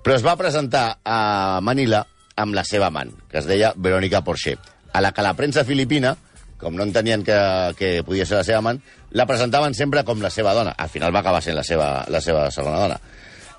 però 0.03 0.15
es 0.15 0.25
va 0.25 0.37
presentar 0.39 0.85
a 1.03 1.59
Manila 1.63 2.05
amb 2.39 2.55
la 2.55 2.63
seva 2.67 2.87
amant, 2.87 3.11
que 3.31 3.41
es 3.41 3.47
deia 3.49 3.73
Verónica 3.75 4.23
Porcher, 4.23 4.57
a 4.93 5.01
la 5.03 5.11
que 5.11 5.25
la 5.25 5.35
premsa 5.35 5.65
filipina, 5.67 6.15
com 6.61 6.75
no 6.77 6.85
entenien 6.87 7.25
que, 7.27 7.37
que 7.77 7.91
podia 8.07 8.25
ser 8.29 8.39
la 8.39 8.47
seva 8.47 8.61
amant, 8.61 8.79
la 9.11 9.27
presentaven 9.27 9.75
sempre 9.77 10.03
com 10.07 10.21
la 10.23 10.31
seva 10.33 10.53
dona. 10.57 10.73
Al 10.77 10.89
final 10.89 11.13
va 11.13 11.21
acabar 11.23 11.41
sent 11.43 11.57
la 11.57 11.65
seva, 11.67 11.89
la 12.09 12.21
seva 12.23 12.49
segona 12.51 12.83
dona. 12.85 12.99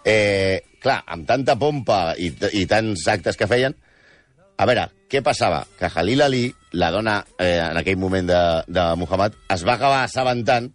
Eh, 0.05 0.61
clar, 0.83 1.03
amb 1.07 1.27
tanta 1.29 1.57
pompa 1.61 2.15
i, 2.19 2.33
i 2.59 2.67
tants 2.67 3.07
actes 3.13 3.39
que 3.39 3.49
feien, 3.51 3.77
a 4.59 4.67
veure, 4.69 4.87
què 5.11 5.23
passava? 5.25 5.63
Que 5.79 5.91
Halil 5.93 6.23
Ali, 6.25 6.45
la 6.79 6.91
dona 6.95 7.19
eh, 7.39 7.59
en 7.63 7.79
aquell 7.81 7.99
moment 8.01 8.29
de, 8.29 8.41
de 8.69 8.87
Muhammad, 9.01 9.37
es 9.53 9.67
va 9.67 9.77
acabar 9.77 10.05
assabentant 10.05 10.71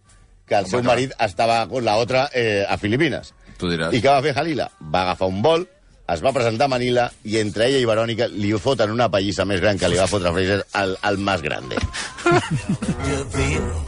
que 0.48 0.56
el 0.56 0.70
seu 0.70 0.84
marit 0.84 1.12
estava 1.20 1.66
con 1.68 1.84
la 1.84 1.98
otra 2.00 2.30
eh, 2.34 2.64
a 2.68 2.78
Filipines. 2.80 3.34
Tu 3.58 3.72
diràs. 3.74 3.96
I 3.96 4.00
què 4.04 4.12
va 4.12 4.24
fer 4.24 4.36
Halila? 4.38 4.70
Va 4.94 5.04
agafar 5.04 5.28
un 5.34 5.42
vol, 5.44 5.68
es 6.08 6.24
va 6.24 6.32
presentar 6.32 6.70
a 6.70 6.72
Manila 6.72 7.10
i 7.28 7.36
entre 7.42 7.68
ella 7.68 7.82
i 7.84 7.90
Verònica 7.90 8.30
li 8.32 8.54
foten 8.64 8.94
una 8.94 9.10
pallissa 9.12 9.46
més 9.50 9.60
gran 9.64 9.82
que 9.82 9.92
li 9.92 10.00
va 10.00 10.08
fotre 10.08 10.32
Fraser 10.32 10.62
al, 10.80 10.96
al 11.04 11.20
més 11.20 11.44
grande. 11.44 11.84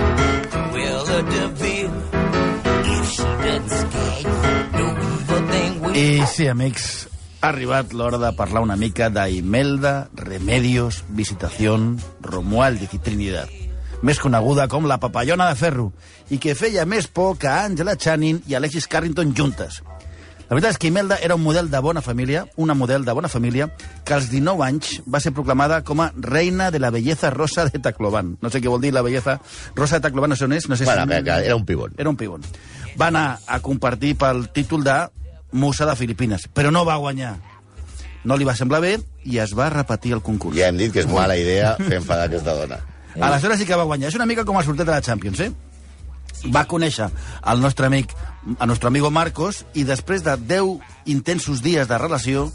I 5.96 6.26
sí, 6.28 6.48
amics, 6.48 7.08
ha 7.42 7.50
arribat 7.50 7.94
l'hora 7.96 8.20
de 8.20 8.32
parlar 8.36 8.62
una 8.66 8.76
mica 8.76 9.10
d'Imelda, 9.10 10.10
Remedios, 10.16 11.04
Visitación, 11.10 11.94
Romualdez 12.22 12.94
i 12.96 13.00
Trinidad, 13.04 13.52
més 14.04 14.20
coneguda 14.20 14.68
com 14.72 14.88
la 14.88 15.00
papallona 15.00 15.48
de 15.50 15.56
ferro, 15.60 15.90
i 16.32 16.40
que 16.40 16.56
feia 16.56 16.86
més 16.86 17.08
por 17.08 17.38
que 17.40 17.48
Angela 17.52 17.96
Channing 17.96 18.44
i 18.48 18.56
Alexis 18.60 18.88
Carrington 18.88 19.32
juntes. 19.36 19.82
La 20.50 20.56
veritat 20.58 20.72
és 20.74 20.80
que 20.82 20.90
Imelda 20.90 21.20
era 21.22 21.36
un 21.38 21.44
model 21.46 21.68
de 21.70 21.78
bona 21.80 22.02
família, 22.02 22.48
una 22.58 22.74
model 22.74 23.04
de 23.06 23.14
bona 23.14 23.30
família, 23.30 23.68
que 24.04 24.16
als 24.16 24.32
19 24.32 24.64
anys 24.66 24.96
va 25.06 25.20
ser 25.22 25.30
proclamada 25.32 25.84
com 25.86 26.02
a 26.02 26.08
reina 26.18 26.72
de 26.74 26.80
la 26.82 26.90
belleza 26.90 27.30
rosa 27.30 27.68
de 27.70 27.78
Tacloban. 27.78 28.32
No 28.42 28.50
sé 28.50 28.58
què 28.64 28.72
vol 28.72 28.82
dir 28.82 28.90
la 28.96 29.04
belleza 29.06 29.36
rosa 29.76 30.00
de 30.00 30.08
Tacloban, 30.08 30.34
no 30.34 30.36
sé 30.40 30.48
on 30.48 30.54
és. 30.58 30.66
No 30.68 30.76
sé 30.76 30.86
Bueno, 30.90 31.04
si... 31.06 31.10
que, 31.14 31.24
que 31.24 31.46
era 31.46 31.56
un 31.56 31.66
pivot. 31.70 31.94
Era 32.02 32.10
un 32.10 32.18
pivot. 32.18 32.42
Va 33.00 33.12
anar 33.14 33.38
a 33.46 33.60
compartir 33.62 34.16
pel 34.18 34.48
títol 34.50 34.84
de 34.84 34.98
Musa 35.52 35.86
de 35.86 35.96
Filipines, 35.96 36.50
però 36.50 36.72
no 36.74 36.82
va 36.86 36.98
guanyar. 36.98 37.36
No 38.26 38.36
li 38.36 38.44
va 38.44 38.56
semblar 38.58 38.82
bé 38.82 38.98
i 39.30 39.38
es 39.38 39.54
va 39.54 39.70
repetir 39.70 40.16
el 40.18 40.22
concurs. 40.26 40.58
Ja 40.58 40.68
hem 40.74 40.82
dit 40.82 40.92
que 40.92 41.06
és 41.06 41.08
mala 41.08 41.38
idea 41.38 41.76
fer 41.78 42.02
enfadar 42.02 42.26
aquesta 42.26 42.58
dona. 42.58 42.82
Aleshores 43.22 43.62
sí 43.62 43.66
que 43.70 43.78
va 43.78 43.86
guanyar. 43.86 44.10
És 44.10 44.18
una 44.18 44.26
mica 44.26 44.44
com 44.46 44.58
el 44.58 44.66
sorteig 44.66 44.90
de 44.90 44.98
la 44.98 45.02
Champions, 45.06 45.40
eh? 45.46 45.52
Va 46.56 46.66
conèixer 46.66 47.06
el 47.52 47.62
nostre 47.62 47.86
amic, 47.86 48.14
el 48.60 48.68
nostre 48.68 48.88
amigo 48.88 49.12
Marcos, 49.12 49.64
i 49.74 49.86
després 49.88 50.24
de 50.26 50.36
10 50.38 51.12
intensos 51.12 51.62
dies 51.66 51.88
de 51.90 51.98
relació, 52.02 52.48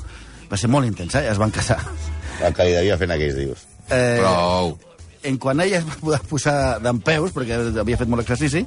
va 0.51 0.59
ser 0.61 0.71
molt 0.73 0.89
intensa, 0.89 1.23
eh? 1.23 1.31
es 1.33 1.41
van 1.41 1.55
casar. 1.55 1.79
El 2.43 2.55
que 2.55 2.67
li 2.67 2.75
devia 2.77 2.99
fer 2.99 3.09
en 3.09 3.15
aquells 3.17 3.39
dius. 3.39 3.65
Eh, 3.91 4.19
Prou. 4.21 4.79
en 5.25 5.39
quan 5.41 5.61
ella 5.61 5.79
es 5.81 5.87
va 5.89 5.97
poder 6.01 6.21
posar 6.29 6.57
d'en 6.85 7.01
peus, 7.05 7.33
perquè 7.33 7.59
havia 7.81 7.99
fet 8.01 8.11
molt 8.13 8.25
exercici, 8.25 8.65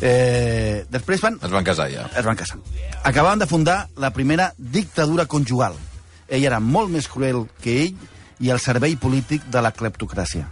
eh, 0.00 0.84
després 0.90 1.22
van 1.22 1.38
Es 1.42 1.50
van 1.50 1.66
casar 1.66 1.88
ja. 1.90 2.06
es 2.16 2.24
van 2.24 2.38
casar. 2.38 2.58
Acabaven 3.02 3.42
de 3.42 3.46
fundar 3.50 3.88
la 3.96 4.12
primera 4.14 4.52
dictadura 4.56 5.26
conjugal. 5.26 5.74
Ell 6.28 6.46
era 6.46 6.60
molt 6.60 6.90
més 6.90 7.08
cruel 7.10 7.46
que 7.62 7.82
ell 7.82 8.08
i 8.40 8.50
el 8.54 8.62
servei 8.62 8.96
polític 8.96 9.44
de 9.50 9.62
la 9.62 9.72
cleptocràcia. 9.74 10.46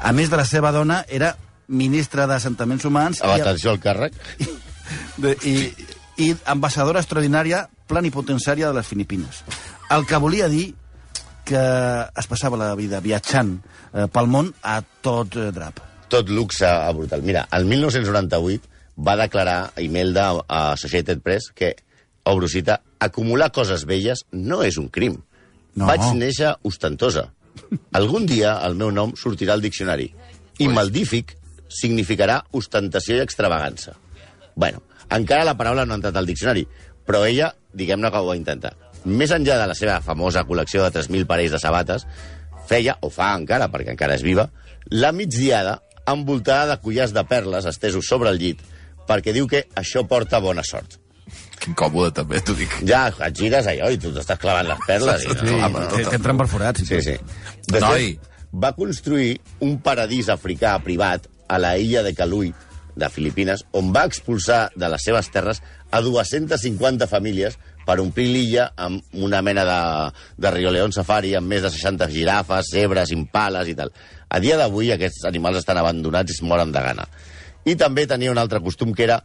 A 0.00 0.12
més 0.16 0.30
de 0.32 0.38
la 0.40 0.46
seva 0.48 0.72
dona, 0.72 1.04
era 1.08 1.34
ministra 1.70 2.26
d'Assentaments 2.26 2.84
Humans 2.88 3.20
Amb 3.22 3.36
i, 3.36 3.42
atenció 3.44 3.70
al 3.70 3.80
càrrec. 3.82 4.16
de, 5.16 5.34
i, 5.44 5.54
i 6.20 6.30
ambaixadora 6.50 7.02
extraordinària 7.02 7.64
plenipotenciària 7.90 8.70
de 8.70 8.78
les 8.78 8.86
Filipines. 8.86 9.42
El 9.90 10.06
que 10.06 10.20
volia 10.22 10.48
dir 10.48 10.70
que 11.50 11.62
es 12.22 12.28
passava 12.30 12.58
la 12.60 12.74
vida 12.78 13.00
viatjant 13.02 13.56
eh, 13.58 14.06
pel 14.12 14.28
món 14.30 14.52
a 14.62 14.80
tot 15.02 15.34
eh, 15.36 15.48
drap. 15.54 15.80
Tot 16.10 16.30
luxe 16.30 16.66
a 16.66 16.90
brutal. 16.94 17.24
Mira, 17.26 17.46
el 17.56 17.66
1998 17.66 18.70
va 19.06 19.16
declarar 19.18 19.72
Imelda 19.82 20.30
a 20.46 20.72
Associated 20.72 21.22
Press 21.24 21.50
que, 21.54 21.74
obro 22.24 22.48
cita, 22.48 22.80
acumular 23.00 23.50
coses 23.54 23.86
velles 23.88 24.24
no 24.32 24.62
és 24.66 24.78
un 24.78 24.88
crim. 24.92 25.18
No. 25.74 25.86
Vaig 25.86 26.04
néixer 26.18 26.54
ostentosa. 26.66 27.30
Algun 27.98 28.26
dia 28.30 28.56
el 28.66 28.76
meu 28.78 28.90
nom 28.94 29.14
sortirà 29.18 29.56
al 29.56 29.64
diccionari. 29.64 30.10
I 30.60 30.68
maldífic 30.68 31.36
significarà 31.70 32.40
ostentació 32.58 33.16
i 33.16 33.24
extravagança. 33.24 33.94
Bueno, 34.60 34.82
encara 35.08 35.46
la 35.48 35.56
paraula 35.56 35.86
no 35.86 35.96
ha 35.96 36.00
entrat 36.00 36.16
al 36.20 36.28
diccionari, 36.28 36.66
però 37.06 37.24
ella, 37.26 37.54
diguem-ne 37.72 38.10
que 38.12 38.20
ho 38.20 38.28
va 38.28 38.36
intentar. 38.36 38.74
Més 39.08 39.32
enllà 39.32 39.56
de 39.56 39.68
la 39.70 39.76
seva 39.78 40.00
famosa 40.04 40.44
col·lecció 40.44 40.84
de 40.84 40.92
3.000 41.00 41.28
parells 41.30 41.56
de 41.56 41.60
sabates, 41.62 42.04
feia, 42.68 42.98
o 43.00 43.08
fa 43.10 43.32
encara, 43.38 43.70
perquè 43.72 43.94
encara 43.96 44.18
és 44.20 44.24
viva, 44.26 44.50
la 44.92 45.14
migdiada 45.16 45.78
envoltada 46.10 46.74
de 46.74 46.82
collars 46.84 47.14
de 47.16 47.24
perles 47.24 47.66
estesos 47.70 48.06
sobre 48.06 48.30
el 48.34 48.40
llit, 48.42 48.60
perquè 49.08 49.32
diu 49.32 49.48
que 49.48 49.64
això 49.80 50.04
porta 50.08 50.42
bona 50.44 50.64
sort. 50.66 50.98
Quin 51.60 51.76
còmode, 51.76 52.12
també, 52.16 52.40
t'ho 52.44 52.54
dic. 52.56 52.72
Ja 52.88 53.06
et 53.12 53.36
gires 53.36 53.66
allò 53.70 53.90
i 53.92 53.98
tu 54.00 54.12
t'estàs 54.14 54.38
clavant 54.40 54.68
les 54.68 54.86
perles. 54.86 55.24
I, 55.24 55.36
Sí, 55.40 55.56
no, 55.56 55.84
que 55.92 56.16
entren 56.16 56.40
per 56.40 56.48
forats. 56.50 56.84
Sí, 56.88 57.00
sí. 57.04 57.16
De 57.68 57.82
Noi. 57.84 58.14
va 58.52 58.72
construir 58.74 59.36
un 59.64 59.76
paradís 59.84 60.28
africà 60.32 60.74
privat 60.82 61.28
a 61.48 61.58
la 61.58 61.76
illa 61.78 62.02
de 62.02 62.14
Calui, 62.14 62.52
de 62.96 63.08
Filipines, 63.12 63.64
on 63.76 63.92
va 63.94 64.06
expulsar 64.08 64.68
de 64.76 64.88
les 64.90 65.04
seves 65.04 65.30
terres 65.32 65.62
a 65.90 66.00
250 66.04 67.08
famílies 67.10 67.58
per 67.86 67.98
omplir 68.02 68.28
l'illa 68.30 68.70
amb 68.78 69.02
una 69.18 69.40
mena 69.42 69.64
de, 69.66 69.80
de 70.38 70.52
Rio 70.54 70.70
León 70.74 70.94
Safari, 70.94 71.34
amb 71.34 71.50
més 71.50 71.64
de 71.64 71.72
60 71.72 72.10
girafes, 72.12 72.70
zebres, 72.70 73.12
impales 73.16 73.70
i 73.70 73.76
tal. 73.78 73.92
A 74.30 74.38
dia 74.42 74.58
d'avui 74.60 74.92
aquests 74.94 75.26
animals 75.30 75.62
estan 75.62 75.80
abandonats 75.80 76.30
i 76.30 76.38
es 76.38 76.42
moren 76.46 76.72
de 76.72 76.82
gana. 76.84 77.06
I 77.66 77.76
també 77.76 78.06
tenia 78.08 78.32
un 78.32 78.40
altre 78.40 78.60
costum 78.64 78.94
que 78.94 79.04
era 79.08 79.20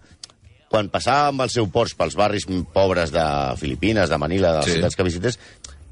quan 0.71 0.89
passava 0.91 1.29
amb 1.29 1.45
el 1.45 1.51
seu 1.53 1.69
Porsche 1.71 1.97
pels 1.99 2.17
barris 2.19 2.47
pobres 2.73 3.13
de 3.13 3.23
Filipines, 3.59 4.09
de 4.09 4.17
Manila, 4.19 4.51
de 4.51 4.63
les 4.63 4.71
sí. 4.71 4.77
ciutats 4.79 4.97
que 4.97 5.05
visités, 5.07 5.39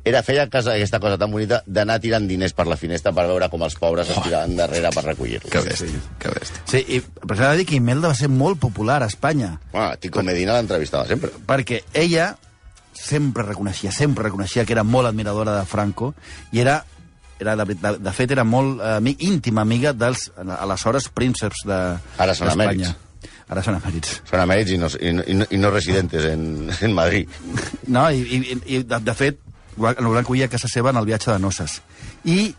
era 0.04 0.22
feia 0.24 0.50
casa, 0.52 0.74
aquesta 0.74 1.00
cosa 1.00 1.18
tan 1.18 1.32
bonita 1.32 1.62
d'anar 1.66 2.00
tirant 2.04 2.26
diners 2.28 2.52
per 2.54 2.66
la 2.68 2.76
finestra 2.76 3.13
per 3.16 3.24
veure 3.30 3.48
com 3.50 3.62
els 3.63 3.76
pobres 3.80 4.10
es 4.12 4.18
tiraven 4.26 4.56
darrere 4.60 4.89
per 4.92 5.04
recollir-los. 5.06 5.50
Que 5.52 5.62
bèstia, 5.63 6.02
que 6.20 6.34
bèstia. 6.34 6.63
Sí, 6.68 6.82
i, 6.98 7.02
però 7.22 7.38
s'ha 7.39 7.52
de 7.54 7.62
dir 7.62 7.68
que 7.70 7.78
Imelda 7.80 8.10
va 8.12 8.18
ser 8.20 8.28
molt 8.30 8.60
popular 8.60 9.02
a 9.04 9.08
Espanya, 9.08 9.54
Bueno, 9.72 9.96
Tico 10.04 10.24
Medina 10.24 10.58
l'entrevistava 10.58 11.08
sempre. 11.08 11.32
perquè 11.48 11.84
ella 11.94 12.34
sempre 12.94 13.44
reconeixia, 13.48 13.92
sempre 13.92 14.24
reconeixia 14.28 14.66
que 14.66 14.74
era 14.76 14.84
molt 14.84 15.08
admiradora 15.10 15.56
de 15.60 15.66
Franco 15.66 16.13
i 16.52 16.60
era, 16.62 16.84
era 17.39 17.56
de, 17.56 17.66
de, 17.74 17.96
de 18.00 18.12
fet, 18.13 18.32
era 18.32 18.44
molt 18.44 18.82
eh, 18.82 18.98
ami- 19.00 19.16
íntima 19.20 19.62
amiga 19.63 19.94
dels, 19.94 20.28
aleshores, 20.38 21.08
prínceps 21.10 21.63
de 21.66 21.80
Ara 22.18 22.36
són 22.36 22.52
d'Espanya. 22.52 22.92
emèrits. 22.92 23.00
Ara 23.50 23.62
són 23.66 23.76
emèrits. 23.80 24.13
Són 24.30 24.39
emèrits 24.44 24.72
i, 24.72 24.78
no- 24.80 24.92
i, 25.00 25.34
no, 25.39 25.48
i 25.52 25.58
no 25.60 25.72
residentes 25.74 26.24
en, 26.30 26.70
en 26.82 26.94
Madrid. 26.96 27.30
No, 27.88 28.06
i, 28.12 28.22
i, 28.24 28.58
i 28.78 28.84
de, 28.88 29.00
de 29.04 29.13
fet, 29.18 29.39
el 29.77 30.07
van 30.07 30.21
acollir 30.21 30.45
a 30.45 30.51
casa 30.51 30.69
seva 30.71 30.91
en 30.93 30.99
el 31.01 31.05
viatge 31.09 31.31
de 31.31 31.39
noces. 31.39 31.81
I 32.23 32.53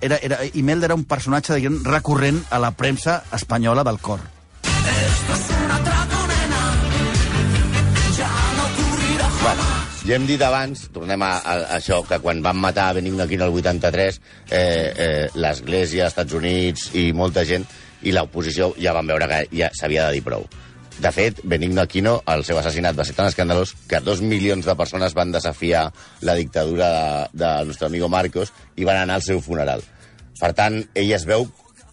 era, 0.00 0.16
era, 0.16 0.38
Imelda 0.54 0.90
era 0.90 0.98
un 0.98 1.04
personatge 1.08 1.56
diguem, 1.56 1.82
recurrent 1.84 2.42
a 2.50 2.58
la 2.60 2.72
premsa 2.76 3.22
espanyola 3.32 3.84
del 3.84 4.00
cor. 4.00 4.20
Bueno, 9.44 9.64
ja 10.08 10.16
hem 10.16 10.26
dit 10.28 10.42
abans, 10.44 10.86
tornem 10.92 11.22
a, 11.24 11.30
a, 11.38 11.54
a 11.54 11.78
això, 11.78 12.02
que 12.08 12.18
quan 12.20 12.42
van 12.44 12.60
matar 12.60 12.94
Benigno 12.96 13.24
Aquino 13.24 13.44
el 13.48 13.56
83, 13.56 14.20
eh, 14.48 14.58
eh, 14.58 15.24
l'Església, 15.36 16.08
Estats 16.08 16.36
Units 16.36 16.90
i 16.96 17.10
molta 17.16 17.44
gent, 17.48 17.66
i 18.04 18.12
l'oposició 18.12 18.72
ja 18.80 18.92
van 18.96 19.08
veure 19.08 19.28
que 19.28 19.40
ja 19.52 19.72
s'havia 19.76 20.08
de 20.08 20.18
dir 20.18 20.24
prou. 20.24 20.44
De 20.98 21.10
fet, 21.10 21.40
Benigno 21.42 21.82
Aquino, 21.82 22.20
el 22.30 22.44
seu 22.46 22.58
assassinat 22.60 22.96
va 22.96 23.04
ser 23.04 23.16
tan 23.16 23.26
escandalós 23.26 23.74
que 23.90 23.98
dos 24.00 24.22
milions 24.22 24.66
de 24.66 24.76
persones 24.78 25.14
van 25.14 25.32
desafiar 25.34 25.88
la 26.22 26.36
dictadura 26.38 26.88
de, 26.88 27.44
del 27.44 27.68
nostre 27.68 27.88
amigo 27.88 28.08
Marcos 28.08 28.52
i 28.76 28.86
van 28.86 29.02
anar 29.02 29.18
al 29.18 29.26
seu 29.26 29.42
funeral. 29.42 29.82
Per 30.38 30.52
tant, 30.54 30.78
ell 30.94 31.10
es 31.16 31.26
veu 31.26 31.48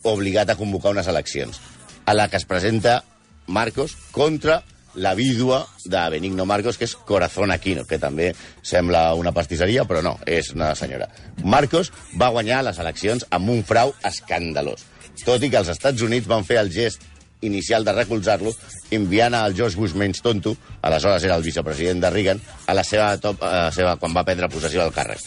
obligat 0.07 0.49
a 0.49 0.57
convocar 0.57 0.93
unes 0.93 1.09
eleccions, 1.09 1.59
a 2.05 2.13
la 2.13 2.27
que 2.29 2.37
es 2.37 2.45
presenta 2.45 3.01
Marcos 3.47 3.97
contra 4.11 4.61
la 4.93 5.15
vídua 5.15 5.67
de 5.85 6.09
Benigno 6.09 6.45
Marcos, 6.45 6.77
que 6.77 6.85
és 6.85 6.95
Corazón 6.95 7.51
Aquino, 7.51 7.85
que 7.87 7.99
també 7.99 8.31
sembla 8.61 9.13
una 9.15 9.33
pastisseria, 9.33 9.85
però 9.87 10.01
no, 10.05 10.17
és 10.27 10.51
una 10.53 10.73
senyora. 10.75 11.07
Marcos 11.43 11.91
va 12.19 12.31
guanyar 12.33 12.61
les 12.67 12.79
eleccions 12.79 13.25
amb 13.31 13.49
un 13.49 13.63
frau 13.63 13.95
escandalós, 14.07 14.85
tot 15.25 15.43
i 15.43 15.49
que 15.49 15.61
els 15.61 15.71
Estats 15.71 16.03
Units 16.05 16.29
van 16.29 16.45
fer 16.47 16.59
el 16.61 16.71
gest 16.73 17.07
inicial 17.41 17.85
de 17.85 17.93
recolzar-lo, 17.93 18.53
enviant 18.91 19.35
al 19.37 19.55
George 19.57 19.77
Bush 19.79 19.95
menys 19.97 20.21
tonto, 20.21 20.55
aleshores 20.81 21.23
era 21.27 21.35
el 21.35 21.43
vicepresident 21.43 22.01
de 22.01 22.09
Reagan, 22.09 22.41
a 22.67 22.73
la 22.77 22.83
seva, 22.83 23.11
top, 23.21 23.43
a 23.43 23.67
la 23.67 23.71
seva 23.75 23.97
quan 23.97 24.15
va 24.15 24.25
prendre 24.27 24.49
possessió 24.49 24.81
del 24.83 24.93
càrrec. 24.95 25.21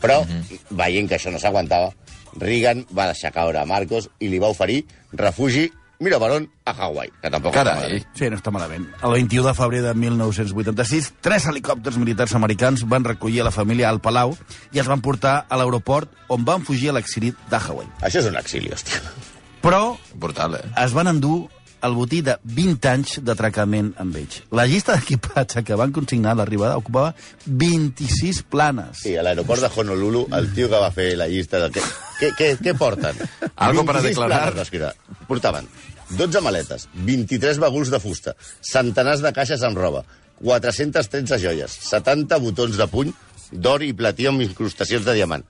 Però, 0.00 0.22
veient 0.70 1.08
que 1.10 1.18
això 1.18 1.32
no 1.32 1.38
s'aguantava, 1.42 1.92
Reagan 2.38 2.86
va 2.96 3.10
deixar 3.10 3.32
caure 3.34 3.58
a 3.60 3.66
Marcos 3.66 4.08
i 4.20 4.28
li 4.30 4.38
va 4.40 4.48
oferir 4.54 4.84
refugi, 5.12 5.66
mira 6.00 6.16
per 6.22 6.30
on, 6.32 6.46
a 6.64 6.72
Hawaii, 6.72 7.10
que 7.20 7.28
tampoc 7.28 7.52
està 7.52 7.64
Carai. 7.64 7.80
malament. 7.82 8.06
Sí, 8.16 8.28
no 8.30 8.38
està 8.38 8.52
malament. 8.54 8.86
El 9.02 9.16
21 9.18 9.48
de 9.48 9.54
febrer 9.58 9.82
de 9.84 9.94
1986, 9.98 11.10
tres 11.20 11.48
helicòpters 11.50 11.98
militars 12.00 12.34
americans 12.38 12.86
van 12.88 13.04
recollir 13.04 13.42
a 13.42 13.48
la 13.50 13.52
família 13.52 13.90
al 13.90 14.00
Palau 14.00 14.36
i 14.72 14.80
els 14.80 14.88
van 14.88 15.02
portar 15.04 15.34
a 15.48 15.58
l'aeroport 15.60 16.08
on 16.32 16.46
van 16.48 16.64
fugir 16.64 16.88
a 16.90 16.96
l'exili 16.96 17.34
de 17.50 17.60
Hawaii. 17.60 17.90
Això 18.00 18.22
és 18.22 18.30
un 18.30 18.38
exili, 18.40 18.72
hòstia. 18.72 19.02
Però 19.60 19.98
Brutal, 20.14 20.54
eh? 20.56 20.64
es 20.80 20.94
van 20.96 21.10
endur 21.10 21.50
el 21.86 21.94
botí 21.96 22.20
de 22.26 22.36
20 22.42 22.88
anys 22.90 23.18
d'atracament 23.24 23.92
amb 24.02 24.16
ells. 24.20 24.42
La 24.56 24.66
llista 24.68 24.96
d'equipatge 24.96 25.62
que 25.66 25.78
van 25.78 25.92
consignar 25.96 26.34
a 26.34 26.40
l'arribada 26.40 26.78
ocupava 26.80 27.14
26 27.46 28.42
planes. 28.50 29.04
Sí, 29.04 29.16
a 29.16 29.24
l'aeroport 29.26 29.64
de 29.64 29.70
Honolulu, 29.74 30.26
el 30.36 30.50
tio 30.56 30.68
que 30.72 30.82
va 30.82 30.90
fer 30.94 31.12
la 31.20 31.28
llista 31.30 31.62
de... 31.64 31.70
Què, 31.74 31.84
què, 32.20 32.32
què, 32.38 32.50
què 32.60 32.76
porten? 32.78 33.16
Algo 33.56 33.84
para 33.88 34.02
26 34.04 34.16
declarar. 34.16 34.52
planes. 34.52 35.26
Portaven 35.28 35.68
12 36.10 36.40
maletes, 36.42 36.88
23 37.06 37.60
baguls 37.62 37.90
de 37.90 38.00
fusta, 38.02 38.34
centenars 38.66 39.22
de 39.22 39.32
caixes 39.32 39.62
amb 39.62 39.78
roba, 39.78 40.02
413 40.42 41.38
joies, 41.38 41.76
70 41.86 42.38
botons 42.42 42.78
de 42.80 42.86
puny 42.90 43.12
d'or 43.50 43.82
i 43.82 43.92
platí 43.96 44.26
amb 44.30 44.42
incrustacions 44.42 45.04
de 45.06 45.14
diamant. 45.14 45.44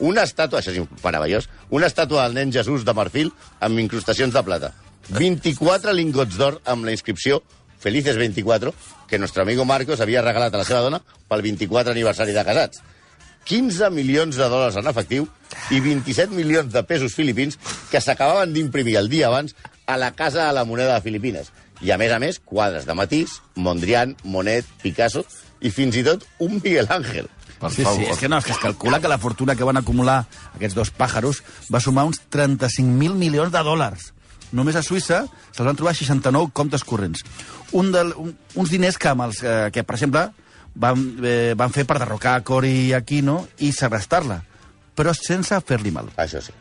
Una 0.00 0.24
estàtua, 0.28 0.60
això 0.60 0.72
és 0.72 1.02
meravellós, 1.04 1.48
una 1.70 1.88
estàtua 1.90 2.26
del 2.26 2.38
nen 2.38 2.52
Jesús 2.54 2.84
de 2.84 2.94
marfil 2.96 3.32
amb 3.60 3.80
incrustacions 3.82 4.34
de 4.34 4.42
plata. 4.44 4.72
24 5.12 5.92
lingots 5.92 6.38
d'or 6.40 6.60
amb 6.64 6.86
la 6.88 6.92
inscripció 6.94 7.42
Felices 7.82 8.16
24, 8.16 8.72
que 9.08 9.18
nuestro 9.18 9.42
amigo 9.42 9.64
Marcos 9.66 10.00
havia 10.00 10.22
regalat 10.22 10.54
a 10.54 10.60
la 10.60 10.64
seva 10.64 10.80
dona 10.84 11.00
pel 11.28 11.42
24 11.42 11.90
aniversari 11.92 12.32
de 12.32 12.44
casats. 12.46 12.78
15 13.44 13.88
milions 13.90 14.36
de 14.38 14.46
dòlars 14.46 14.76
en 14.78 14.86
efectiu 14.86 15.26
i 15.74 15.80
27 15.82 16.30
milions 16.32 16.70
de 16.72 16.84
pesos 16.86 17.16
filipins 17.18 17.58
que 17.90 18.00
s'acabaven 18.00 18.54
d'imprimir 18.54 18.94
el 19.00 19.10
dia 19.10 19.26
abans 19.28 19.56
a 19.90 19.96
la 19.98 20.12
Casa 20.14 20.46
de 20.46 20.52
la 20.54 20.64
Moneda 20.64 20.94
de 20.94 21.02
Filipines. 21.02 21.50
I, 21.82 21.90
a 21.90 21.98
més 21.98 22.12
a 22.14 22.20
més, 22.22 22.38
quadres 22.38 22.86
de 22.86 22.94
Matís, 22.94 23.40
Mondrian, 23.58 24.14
Monet, 24.22 24.64
Picasso 24.80 25.24
i 25.60 25.74
fins 25.74 25.98
i 25.98 26.04
tot 26.06 26.22
un 26.38 26.60
Miguel 26.62 26.86
Ángel. 26.88 27.26
Per 27.58 27.70
Sí, 27.74 27.82
favor. 27.82 27.98
sí, 27.98 28.06
és 28.10 28.18
que 28.18 28.28
no, 28.30 28.38
és 28.38 28.44
que 28.46 28.52
es 28.54 28.58
calcula 28.62 29.00
que 29.02 29.10
la 29.10 29.18
fortuna 29.18 29.56
que 29.58 29.64
van 29.66 29.76
acumular 29.76 30.24
aquests 30.54 30.74
dos 30.78 30.90
pàjaros 30.94 31.42
va 31.72 31.80
sumar 31.82 32.04
uns 32.06 32.22
35.000 32.30 33.14
milions 33.18 33.50
de 33.52 33.58
dòlars. 33.62 34.12
Només 34.52 34.76
a 34.76 34.84
Suïssa 34.84 35.22
se'ls 35.50 35.66
van 35.66 35.78
trobar 35.78 35.94
69 35.96 36.52
comptes 36.52 36.84
corrents. 36.84 37.24
Un 37.78 37.92
del, 37.94 38.12
un, 38.20 38.34
uns 38.60 38.72
diners 38.72 38.98
que, 39.00 39.12
amb 39.12 39.26
els, 39.28 39.42
eh, 39.42 39.70
que 39.72 39.84
per 39.84 39.96
exemple, 39.96 40.26
van, 40.74 41.06
eh, 41.24 41.54
van 41.58 41.72
fer 41.72 41.86
per 41.88 41.98
derrocar 42.00 42.40
Cori 42.44 42.92
Aquino 42.96 43.42
i 43.64 43.72
segrestar-la, 43.72 44.42
però 44.96 45.14
sense 45.16 45.58
fer-li 45.66 45.92
mal. 45.94 46.12
Això 46.20 46.42
sí. 46.44 46.54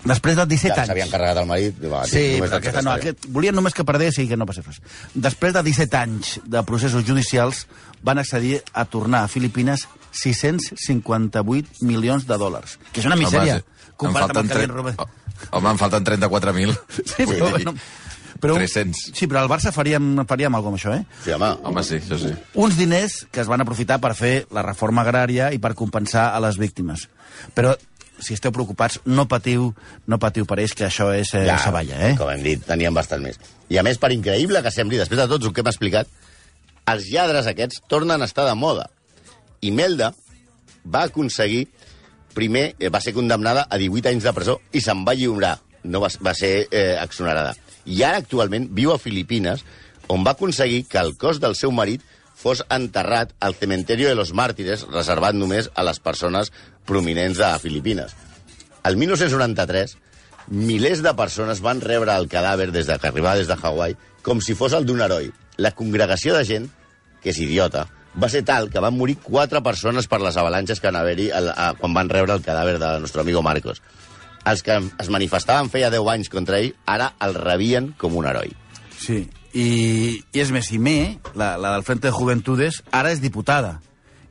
Després 0.00 0.36
de 0.38 0.46
17 0.48 0.72
Ja 0.72 0.80
anys... 0.80 0.88
s'havien 0.88 1.10
carregat 1.12 1.38
el 1.42 1.48
marit. 1.48 1.80
Va, 1.84 2.04
Sí, 2.08 2.22
només 2.38 2.48
però 2.48 2.50
de 2.54 2.60
aquesta 2.62 2.82
no, 2.86 2.94
aquest, 2.96 3.26
volien 3.34 3.56
només 3.56 3.76
que 3.76 3.84
perdés 3.84 4.16
i 4.22 4.26
que 4.30 4.38
no 4.38 4.46
passés 4.48 4.64
res. 4.64 4.80
Després 5.12 5.52
de 5.56 5.62
17 5.66 5.98
anys 5.98 6.38
de 6.48 6.62
processos 6.68 7.04
judicials, 7.04 7.66
van 8.02 8.22
accedir 8.22 8.62
a 8.72 8.86
tornar 8.88 9.26
a 9.26 9.28
Filipines 9.28 9.84
658 10.16 11.84
milions 11.84 12.24
de 12.26 12.38
dòlars, 12.40 12.78
que 12.94 13.02
és 13.02 13.10
una 13.10 13.18
misèria. 13.20 13.60
Home, 13.60 13.79
comparat 14.00 14.32
amb 14.32 14.38
falten 14.38 14.46
el 14.46 14.52
que 14.52 14.60
havien 14.60 14.76
robat. 14.76 15.18
Home, 15.50 15.72
em 15.72 15.80
falten 15.80 16.06
34.000. 16.06 16.78
Sí, 17.10 17.26
però, 17.26 17.50
bueno, 17.54 17.74
però, 18.40 18.56
300. 18.56 19.02
Sí, 19.16 19.28
però 19.28 19.42
al 19.42 19.50
Barça 19.52 19.72
faríem, 19.74 20.24
faríem 20.28 20.56
alguna 20.56 20.78
cosa 20.80 20.94
amb 20.94 21.00
això, 21.00 21.14
eh? 21.14 21.22
Sí, 21.24 21.34
home. 21.36 21.50
Home, 21.68 21.84
sí, 21.86 22.00
això 22.00 22.18
sí. 22.20 22.32
Uns 22.60 22.76
diners 22.80 23.20
que 23.30 23.44
es 23.44 23.50
van 23.50 23.62
aprofitar 23.64 24.00
per 24.02 24.14
fer 24.18 24.34
la 24.56 24.64
reforma 24.66 25.04
agrària 25.04 25.50
i 25.54 25.60
per 25.62 25.74
compensar 25.78 26.30
a 26.34 26.40
les 26.44 26.58
víctimes. 26.60 27.06
Però, 27.56 27.74
si 28.20 28.36
esteu 28.36 28.52
preocupats, 28.52 29.00
no 29.08 29.26
patiu, 29.28 29.70
no 30.06 30.20
patiu 30.20 30.48
per 30.48 30.60
ells, 30.60 30.76
que 30.76 30.86
això 30.88 31.10
és 31.16 31.32
eh, 31.36 31.46
saballa, 31.60 32.00
eh? 32.10 32.14
Com 32.20 32.32
hem 32.32 32.44
dit, 32.44 32.64
teníem 32.68 32.96
bastant 32.96 33.24
més. 33.24 33.40
I 33.72 33.80
a 33.80 33.84
més, 33.86 34.00
per 34.00 34.12
increïble 34.16 34.62
que 34.64 34.72
sembli, 34.74 35.00
després 35.00 35.20
de 35.22 35.28
tot 35.30 35.44
el 35.44 35.54
que 35.56 35.64
hem 35.64 35.72
explicat, 35.72 36.10
els 36.90 37.10
lladres 37.12 37.48
aquests 37.50 37.84
tornen 37.90 38.20
a 38.20 38.28
estar 38.28 38.48
de 38.48 38.56
moda. 38.58 38.88
Imelda 39.64 40.12
va 40.84 41.04
aconseguir, 41.08 41.66
primer 42.34 42.74
eh, 42.78 42.88
va 42.88 43.00
ser 43.00 43.14
condemnada 43.16 43.66
a 43.68 43.78
18 43.80 44.12
anys 44.12 44.28
de 44.28 44.32
presó 44.36 44.58
i 44.72 44.82
se'n 44.84 45.04
va 45.06 45.16
lliurar, 45.18 45.58
no 45.84 46.00
va, 46.02 46.10
va 46.22 46.34
ser 46.34 46.68
eh, 46.70 46.96
exonerada. 47.00 47.54
I 47.86 48.02
ara 48.06 48.20
actualment 48.22 48.68
viu 48.76 48.92
a 48.92 49.00
Filipines, 49.00 49.64
on 50.08 50.24
va 50.26 50.34
aconseguir 50.36 50.84
que 50.90 51.00
el 51.00 51.16
cos 51.18 51.40
del 51.40 51.56
seu 51.58 51.72
marit 51.72 52.04
fos 52.40 52.62
enterrat 52.72 53.34
al 53.40 53.54
cementerio 53.54 54.08
de 54.08 54.16
los 54.16 54.32
màrtires, 54.32 54.86
reservat 54.88 55.36
només 55.36 55.68
a 55.74 55.84
les 55.84 56.00
persones 56.00 56.52
prominents 56.88 57.38
de 57.38 57.50
Filipines. 57.60 58.14
El 58.88 58.96
1993, 58.96 59.96
milers 60.48 61.02
de 61.04 61.12
persones 61.14 61.60
van 61.60 61.82
rebre 61.84 62.16
el 62.16 62.30
cadàver 62.32 62.70
des 62.72 62.88
de 62.88 62.96
que 62.98 63.10
arribava 63.10 63.36
des 63.38 63.50
de 63.50 63.58
Hawaii 63.60 63.98
com 64.22 64.40
si 64.40 64.56
fos 64.56 64.72
el 64.76 64.86
d'un 64.88 65.00
heroi. 65.04 65.30
La 65.60 65.72
congregació 65.76 66.34
de 66.36 66.44
gent, 66.48 66.68
que 67.20 67.32
és 67.34 67.40
idiota, 67.44 67.86
va 68.18 68.28
ser 68.28 68.42
tal 68.44 68.70
que 68.70 68.80
van 68.82 68.96
morir 68.96 69.18
quatre 69.22 69.60
persones 69.62 70.08
per 70.10 70.18
les 70.20 70.36
avalanxes 70.36 70.80
que 70.80 70.88
van 70.90 70.96
haver-hi 70.98 71.28
quan 71.78 71.94
van 71.94 72.08
rebre 72.10 72.34
el 72.34 72.42
cadàver 72.42 72.78
de 72.82 72.94
nostre 73.00 73.22
amigo 73.22 73.42
Marcos. 73.42 73.82
Els 74.48 74.62
que 74.64 74.78
es 74.80 75.10
manifestaven 75.12 75.68
feia 75.70 75.90
10 75.92 76.08
anys 76.08 76.30
contra 76.32 76.58
ell, 76.58 76.72
ara 76.88 77.12
el 77.20 77.34
rebien 77.36 77.92
com 78.00 78.16
un 78.16 78.26
heroi. 78.26 78.54
Sí, 78.98 79.28
i, 79.52 79.66
i 80.32 80.40
és 80.40 80.50
més, 80.50 80.70
i 80.72 80.78
me, 80.80 81.18
la, 81.34 81.56
la 81.60 81.74
del 81.76 81.84
Frente 81.84 82.08
de 82.08 82.14
Juventudes, 82.16 82.82
ara 82.90 83.12
és 83.12 83.20
diputada. 83.20 83.80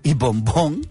I 0.03 0.13
Bombón, 0.17 0.81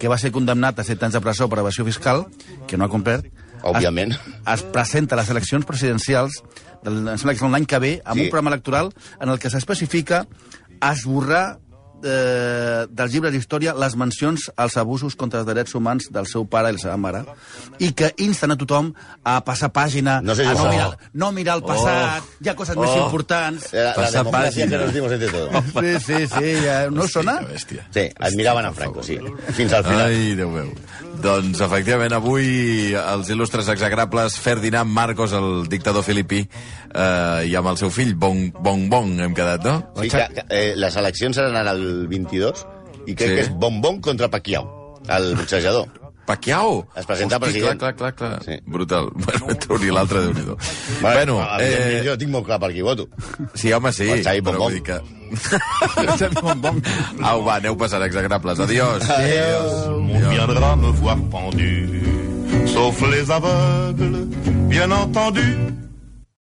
que 0.00 0.08
va 0.08 0.16
ser 0.18 0.32
condemnat 0.32 0.78
a 0.80 0.84
7 0.84 1.04
anys 1.06 1.14
de 1.18 1.22
presó 1.24 1.48
per 1.52 1.60
evasió 1.60 1.84
fiscal, 1.84 2.24
que 2.66 2.76
no 2.80 2.86
ha 2.86 2.92
complert, 2.92 3.26
Òbviament. 3.64 4.12
es, 4.16 4.18
es 4.54 4.62
presenta 4.74 5.14
a 5.14 5.20
les 5.22 5.30
eleccions 5.32 5.64
presidencials 5.64 6.40
del, 6.84 6.98
em 7.08 7.16
sembla 7.16 7.32
que 7.36 7.40
és 7.44 7.52
l'any 7.54 7.64
que 7.68 7.78
ve, 7.80 7.92
amb 8.04 8.16
Sí. 8.20 8.26
un 8.26 8.30
programa 8.32 8.50
electoral 8.52 8.90
en 9.20 9.28
el 9.32 9.38
que 9.40 9.48
s'especifica 9.52 10.26
esborrar 10.84 11.58
eh, 12.04 12.86
dels 12.88 13.12
llibres 13.12 13.32
d'història 13.32 13.74
les 13.74 13.96
mencions 13.96 14.50
als 14.56 14.76
abusos 14.76 15.16
contra 15.16 15.40
els 15.40 15.48
drets 15.48 15.74
humans 15.74 16.10
del 16.12 16.26
seu 16.30 16.44
pare 16.46 16.70
i 16.70 16.76
la 16.76 16.78
seva 16.82 16.96
mare 17.00 17.24
i 17.80 17.92
que 17.92 18.12
insten 18.18 18.52
a 18.52 18.56
tothom 18.60 18.92
a 19.24 19.40
passar 19.44 19.72
pàgina, 19.72 20.20
No 20.22 20.34
sé 20.34 20.44
a 20.46 20.52
si 20.54 20.58
no 20.62 20.68
ho 20.68 20.70
mirar, 20.72 20.98
no 21.14 21.32
mirar 21.32 21.56
el 21.56 21.64
passat, 21.64 22.22
hi 22.40 22.48
ha 22.48 22.54
coses 22.54 22.76
més 22.76 22.90
Oh. 22.94 23.04
importants. 23.06 23.72
La, 23.72 23.84
la 23.90 23.94
Passar 23.94 24.24
democràcia 24.24 24.64
pàgina. 24.64 24.70
que 24.70 24.84
nos 24.84 24.94
dimos 24.94 25.12
entre 25.12 25.28
todos. 25.28 25.64
Sí, 25.74 25.94
sí, 26.06 26.26
sí, 26.26 26.54
ja, 26.64 26.90
no 26.90 27.08
sona? 27.08 27.40
Sí, 27.94 28.08
admiraven 28.20 28.66
a 28.66 28.72
Franco, 28.72 29.02
sí. 29.02 29.18
Fins 29.52 29.72
al 29.72 29.84
final. 29.84 30.06
Ai, 30.10 30.34
Déu 30.36 30.50
meu. 30.50 30.68
Doncs, 31.24 31.56
efectivament, 31.64 32.12
avui 32.12 32.92
els 33.00 33.30
il·lustres 33.32 33.70
exagrables 33.72 34.34
Ferdinand 34.44 34.90
Marcos, 34.92 35.32
el 35.32 35.64
dictador 35.72 36.04
filipí, 36.04 36.42
eh, 36.44 37.46
i 37.48 37.54
amb 37.56 37.70
el 37.72 37.78
seu 37.80 37.88
fill, 37.94 38.12
Bong 38.20 38.50
Bong, 38.52 38.90
Bong 38.92 39.14
hem 39.24 39.32
quedat, 39.36 39.64
no? 39.64 39.78
Sí, 40.02 40.10
que, 40.12 40.26
que, 40.36 40.44
eh, 40.50 40.74
les 40.76 40.96
eleccions 41.00 41.40
seran 41.40 41.56
ara 41.56 41.72
el 41.72 42.06
22 42.12 42.66
i 43.06 43.14
crec 43.14 43.28
Sí. 43.30 43.34
que 43.36 43.40
és 43.46 43.52
Bombón 43.56 44.02
contra 44.04 44.28
Pacquiao, 44.28 45.00
el 45.08 45.34
boxejador. 45.34 45.88
Pacquiao. 46.26 46.86
Es 46.96 47.06
presenta 47.06 47.36
Hosti, 47.36 47.46
president. 47.46 47.80
Clar, 47.80 47.94
clar, 47.94 48.14
clar, 48.14 48.40
clar. 48.40 48.44
Sí. 48.44 48.60
Brutal. 48.66 49.10
Bueno, 49.24 49.46
entre 49.50 49.74
un 49.74 49.84
i 49.84 49.90
l'altre, 49.92 50.20
déu 50.24 50.32
nhi 50.32 50.44
Bueno, 51.00 51.38
eh... 51.60 52.02
jo 52.06 52.16
tinc 52.20 52.30
molt 52.32 52.46
clar 52.48 52.58
per 52.60 52.72
qui 52.72 52.82
voto. 52.82 53.08
sí, 53.54 53.72
home, 53.72 53.92
sí. 53.92 54.08
El 54.10 54.24
Xavi 54.24 54.42
però 54.42 54.58
Bombón. 54.58 54.72
vull 54.72 54.78
dir 54.78 54.82
que... 54.82 55.00
Au, 57.28 57.42
va, 57.44 57.56
aneu 57.56 57.76
passant 57.76 58.02
exagrables. 58.06 58.60
Adiós. 58.60 59.08
Adiós. 59.10 59.72
On 59.90 60.06
viendra 60.30 60.76
me 60.76 60.92
voir 61.00 61.18
pendu, 61.32 62.04
sauf 62.70 63.00
les 63.10 63.30
aveugles, 63.30 64.28
bien 64.68 64.92
entendu. 64.92 65.83